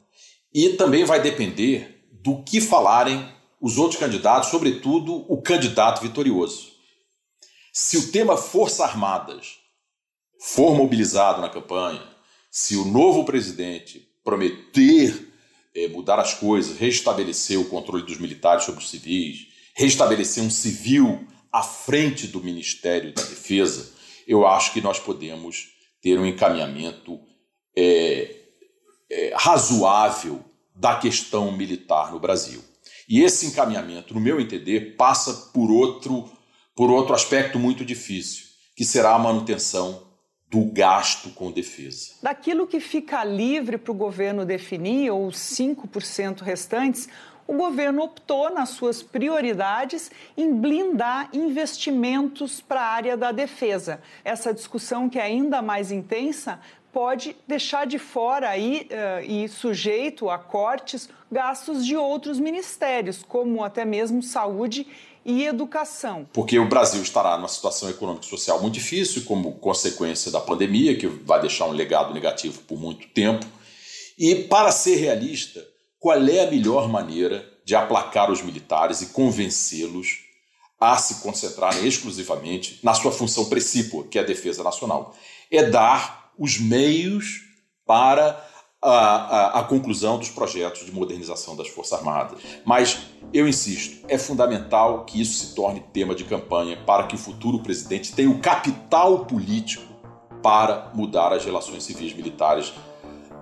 e 0.55 0.71
também 0.71 1.05
vai 1.05 1.21
depender 1.21 2.05
do 2.13 2.43
que 2.43 2.61
falarem 2.61 3.29
os 3.61 3.79
outros 3.79 3.99
candidatos, 3.99 4.51
sobretudo 4.51 5.25
o 5.29 5.43
candidato 5.43 6.01
vitorioso. 6.01 6.71
Se 7.73 7.97
o 7.97 8.11
tema 8.11 8.37
Forças 8.37 8.81
Armadas 8.81 9.59
for 10.41 10.75
mobilizado 10.75 11.41
na 11.41 11.49
campanha, 11.49 12.03
se 12.51 12.77
o 12.77 12.85
novo 12.85 13.25
presidente 13.25 14.09
prometer 14.25 15.29
é, 15.75 15.89
mudar 15.89 16.19
as 16.19 16.35
coisas, 16.35 16.79
restabelecer 16.79 17.61
o 17.61 17.69
controle 17.69 18.05
dos 18.05 18.19
militares 18.19 18.65
sobre 18.65 18.83
os 18.83 18.91
civis, 18.91 19.50
restabelecer 19.75 20.43
um 20.43 20.51
civil 20.51 21.27
à 21.53 21.63
frente 21.63 22.27
do 22.27 22.43
Ministério 22.43 23.13
da 23.13 23.23
Defesa, 23.23 23.93
eu 24.27 24.47
acho 24.47 24.73
que 24.73 24.81
nós 24.81 24.99
podemos 24.99 25.69
ter 26.01 26.19
um 26.19 26.27
encaminhamento 26.27 27.21
é, 27.77 28.37
é, 29.11 29.33
razoável 29.35 30.45
da 30.75 30.97
questão 30.97 31.51
militar 31.53 32.13
no 32.13 32.21
Brasil. 32.21 32.63
E 33.09 33.23
esse 33.23 33.47
encaminhamento, 33.47 34.15
no 34.15 34.21
meu 34.21 34.41
entender, 34.41 34.97
passa 34.97 35.51
por 35.53 35.71
outro, 35.71 36.31
por 36.77 36.91
outro 36.91 37.13
aspecto 37.13 37.59
muito 37.59 37.85
difícil, 37.85 38.47
que 38.77 38.85
será 38.85 39.15
a 39.15 39.19
manutenção 39.19 40.09
do 40.49 40.65
gasto 40.65 41.31
com 41.31 41.51
defesa. 41.51 42.15
Daquilo 42.23 42.67
que 42.67 42.81
fica 42.81 43.23
livre 43.25 43.79
para 43.79 43.93
o 43.93 43.95
governo 43.95 44.45
definir, 44.45 45.11
ou 45.11 45.27
os 45.27 45.37
5% 45.37 46.41
restantes, 46.41 47.09
o 47.51 47.55
governo 47.57 48.05
optou, 48.05 48.49
nas 48.55 48.69
suas 48.69 49.03
prioridades, 49.03 50.09
em 50.37 50.55
blindar 50.55 51.29
investimentos 51.33 52.61
para 52.61 52.81
a 52.81 52.87
área 52.87 53.17
da 53.17 53.33
defesa. 53.33 54.01
Essa 54.25 54.55
discussão, 54.55 55.09
que 55.09 55.19
é 55.19 55.23
ainda 55.23 55.61
mais 55.61 55.91
intensa, 55.91 56.61
pode 56.93 57.37
deixar 57.49 57.89
de 57.89 57.99
fora 57.99 58.49
aí, 58.49 58.87
uh, 58.93 59.25
e 59.29 59.49
sujeito 59.49 60.31
a 60.31 60.39
cortes 60.39 61.09
gastos 61.31 61.85
de 61.85 61.97
outros 61.97 62.39
ministérios, 62.39 63.25
como 63.27 63.65
até 63.65 63.85
mesmo 63.85 64.23
saúde 64.23 64.87
e 65.25 65.45
educação. 65.45 66.29
Porque 66.33 66.57
o 66.57 66.69
Brasil 66.69 67.03
estará 67.03 67.37
numa 67.37 67.49
situação 67.49 67.91
econômica 67.91 68.27
e 68.27 68.29
social 68.29 68.61
muito 68.61 68.75
difícil, 68.75 69.25
como 69.25 69.55
consequência 69.55 70.31
da 70.31 70.41
pandemia, 70.41 70.97
que 70.97 71.09
vai 71.09 71.41
deixar 71.41 71.67
um 71.67 71.73
legado 71.73 72.15
negativo 72.15 72.61
por 72.63 72.79
muito 72.79 73.09
tempo. 73.09 73.45
E, 74.17 74.37
para 74.37 74.71
ser 74.71 74.97
realista, 74.97 75.67
qual 76.01 76.27
é 76.27 76.41
a 76.41 76.51
melhor 76.51 76.89
maneira 76.89 77.47
de 77.63 77.77
aplacar 77.77 78.31
os 78.31 78.43
militares 78.43 79.03
e 79.03 79.07
convencê-los 79.09 80.25
a 80.81 80.97
se 80.97 81.17
concentrarem 81.17 81.87
exclusivamente 81.87 82.81
na 82.83 82.95
sua 82.95 83.13
função 83.13 83.45
precípua, 83.45 84.05
que 84.05 84.19
é 84.19 84.23
a 84.23 84.25
defesa 84.25 84.65
nacional. 84.65 85.15
É 85.51 85.63
dar 85.63 86.33
os 86.39 86.59
meios 86.59 87.43
para 87.87 88.43
a, 88.81 88.91
a, 88.91 89.61
a, 89.61 89.65
conclusão 89.65 90.19
dos 90.19 90.31
projetos 90.31 90.87
de 90.87 90.93
modernização 90.93 91.55
das 91.55 91.69
Forças 91.69 91.99
Armadas. 91.99 92.41
Mas, 92.65 92.99
eu 93.31 93.47
insisto, 93.47 94.07
é 94.09 94.17
fundamental 94.17 95.05
que 95.05 95.21
isso 95.21 95.35
se 95.35 95.55
torne 95.55 95.85
tema 95.93 96.15
de 96.15 96.25
campanha 96.25 96.79
para 96.87 97.07
que 97.07 97.15
o 97.15 97.19
futuro 97.19 97.59
presidente 97.59 98.13
tenha 98.15 98.31
o 98.31 98.41
capital 98.41 99.27
político 99.27 99.85
para 100.43 100.91
mudar 100.95 101.31
as 101.35 101.45
relações 101.45 101.85
civis 101.85 102.15
militares 102.15 102.73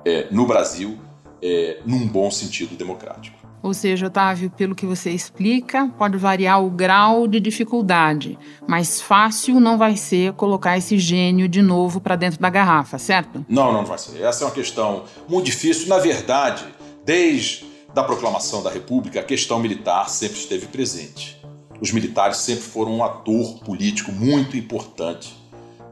é, 0.04 0.26
no 0.32 0.44
Brasil 0.44 0.98
é, 1.42 1.80
num 1.84 2.06
bom 2.06 2.30
sentido 2.30 2.76
democrático. 2.76 3.38
Ou 3.62 3.74
seja, 3.74 4.06
Otávio, 4.06 4.50
pelo 4.50 4.74
que 4.74 4.86
você 4.86 5.10
explica, 5.10 5.88
pode 5.98 6.16
variar 6.16 6.62
o 6.62 6.70
grau 6.70 7.26
de 7.26 7.40
dificuldade, 7.40 8.38
mas 8.66 9.00
fácil 9.00 9.58
não 9.58 9.76
vai 9.76 9.96
ser 9.96 10.32
colocar 10.34 10.78
esse 10.78 10.96
gênio 10.98 11.48
de 11.48 11.60
novo 11.60 12.00
para 12.00 12.14
dentro 12.14 12.40
da 12.40 12.48
garrafa, 12.48 12.98
certo? 12.98 13.44
Não, 13.48 13.72
não 13.72 13.84
vai 13.84 13.98
ser. 13.98 14.22
Essa 14.22 14.44
é 14.44 14.46
uma 14.46 14.54
questão 14.54 15.04
muito 15.28 15.46
difícil. 15.46 15.88
Na 15.88 15.98
verdade, 15.98 16.64
desde 17.04 17.66
a 17.96 18.02
proclamação 18.04 18.62
da 18.62 18.70
República, 18.70 19.18
a 19.18 19.24
questão 19.24 19.58
militar 19.58 20.08
sempre 20.08 20.38
esteve 20.38 20.66
presente. 20.66 21.36
Os 21.80 21.90
militares 21.90 22.38
sempre 22.38 22.62
foram 22.62 22.96
um 22.96 23.04
ator 23.04 23.58
político 23.64 24.12
muito 24.12 24.56
importante 24.56 25.36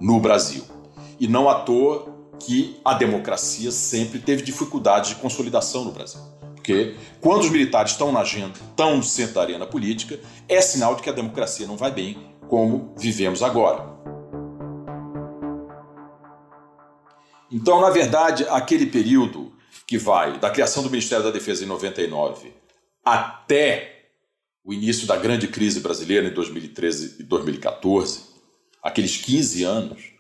no 0.01 0.21
Brasil. 0.21 0.63
E 1.19 1.27
não 1.27 1.49
à 1.49 1.57
toa 1.57 2.16
que 2.41 2.81
a 2.85 2.95
democracia 2.95 3.71
sempre 3.71 4.19
teve 4.19 4.43
dificuldades 4.43 5.11
de 5.11 5.17
consolidação 5.17 5.85
no 5.85 5.93
Brasil. 5.93 6.21
Porque 6.55 6.97
quando 7.21 7.43
os 7.43 7.51
militares 7.51 7.93
estão 7.93 8.11
na 8.11 8.21
agenda, 8.21 8.59
estão 8.71 8.97
no 8.97 9.03
centro 9.03 9.35
da 9.35 9.43
arena 9.43 9.67
política, 9.67 10.19
é 10.49 10.61
sinal 10.61 10.97
de 10.97 11.03
que 11.03 11.11
a 11.11 11.13
democracia 11.13 11.67
não 11.67 11.77
vai 11.77 11.93
bem, 11.93 12.19
como 12.49 12.95
vivemos 12.97 13.43
agora. 13.43 13.97
Então, 17.51 17.81
na 17.81 17.91
verdade, 17.91 18.45
aquele 18.51 18.87
período 18.87 19.53
que 19.87 19.97
vai 19.97 20.39
da 20.39 20.51
criação 20.51 20.83
do 20.83 20.91
Ministério 20.91 21.25
da 21.25 21.31
Defesa 21.31 21.63
em 21.63 21.67
99 21.69 22.53
até 23.05 24.09
o 24.65 24.75
início 24.75 25.07
da 25.07 25.17
grande 25.17 25.47
crise 25.47 25.79
brasileira 25.79 26.27
em 26.27 26.35
2013 26.35 27.19
e 27.21 27.23
2014, 27.23 28.23
aqueles 28.83 29.17
15 29.17 29.63
anos, 29.63 30.16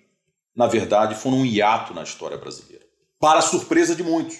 na 0.56 0.66
verdade, 0.66 1.14
foram 1.14 1.38
um 1.38 1.46
hiato 1.46 1.92
na 1.92 2.02
história 2.02 2.38
brasileira. 2.38 2.84
Para 3.20 3.40
a 3.40 3.42
surpresa 3.42 3.94
de 3.94 4.02
muitos. 4.02 4.36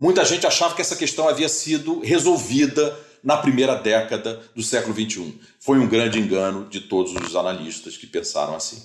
Muita 0.00 0.24
gente 0.24 0.46
achava 0.46 0.74
que 0.74 0.80
essa 0.80 0.96
questão 0.96 1.28
havia 1.28 1.48
sido 1.48 2.00
resolvida 2.00 2.98
na 3.22 3.36
primeira 3.36 3.74
década 3.76 4.42
do 4.54 4.62
século 4.62 4.94
XXI. 4.94 5.40
Foi 5.60 5.78
um 5.78 5.88
grande 5.88 6.18
engano 6.18 6.68
de 6.68 6.80
todos 6.80 7.14
os 7.14 7.36
analistas 7.36 7.96
que 7.96 8.06
pensaram 8.06 8.54
assim. 8.54 8.82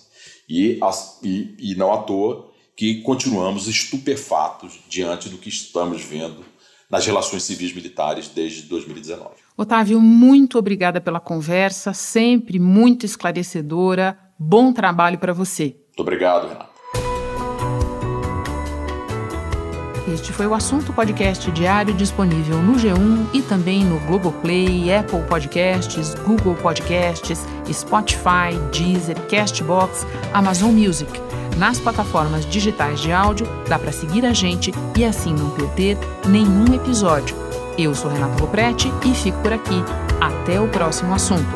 E, 0.48 0.80
e, 1.24 1.56
e 1.72 1.76
não 1.76 1.92
à 1.92 1.98
toa 2.00 2.52
que 2.76 3.02
continuamos 3.02 3.68
estupefatos 3.68 4.80
diante 4.90 5.30
do 5.30 5.38
que 5.38 5.50
estamos 5.50 6.04
vendo 6.04 6.44
nas 6.90 7.06
relações 7.06 7.44
civis 7.44 7.74
militares 7.74 8.28
desde 8.28 8.64
2019. 8.64 9.36
Otávio, 9.56 10.00
muito 10.02 10.58
obrigada 10.58 11.00
pela 11.00 11.20
conversa, 11.20 11.94
sempre 11.94 12.60
muito 12.60 13.06
esclarecedora. 13.06 14.18
Bom 14.38 14.74
trabalho 14.74 15.20
para 15.20 15.34
você. 15.34 15.83
Muito 15.96 16.02
obrigado, 16.02 16.48
Renato. 16.48 16.74
Este 20.12 20.34
foi 20.34 20.48
o 20.48 20.54
assunto 20.54 20.92
podcast 20.92 21.50
diário 21.52 21.94
disponível 21.94 22.58
no 22.58 22.74
G1 22.74 23.28
e 23.34 23.42
também 23.42 23.86
no 23.86 24.00
Globoplay, 24.02 24.94
Apple 24.94 25.22
Podcasts, 25.30 26.14
Google 26.16 26.56
Podcasts, 26.56 27.46
Spotify, 27.72 28.58
Deezer, 28.72 29.16
Castbox, 29.28 30.06
Amazon 30.34 30.72
Music. 30.72 31.10
Nas 31.58 31.80
plataformas 31.80 32.46
digitais 32.46 33.00
de 33.00 33.12
áudio, 33.12 33.48
dá 33.70 33.80
para 33.80 33.92
seguir 33.92 34.26
a 34.26 34.34
gente 34.34 34.74
e 34.98 35.06
assim 35.06 35.34
não 35.34 35.52
perder 35.52 35.98
nenhum 36.28 36.74
episódio. 36.74 37.36
Eu 37.78 37.96
sou 37.96 38.12
Renato 38.12 38.42
Loprete 38.42 38.92
e 39.06 39.16
fico 39.16 39.40
por 39.42 39.54
aqui. 39.54 39.82
Até 40.20 40.60
o 40.60 40.68
próximo 40.68 41.14
assunto. 41.14 41.56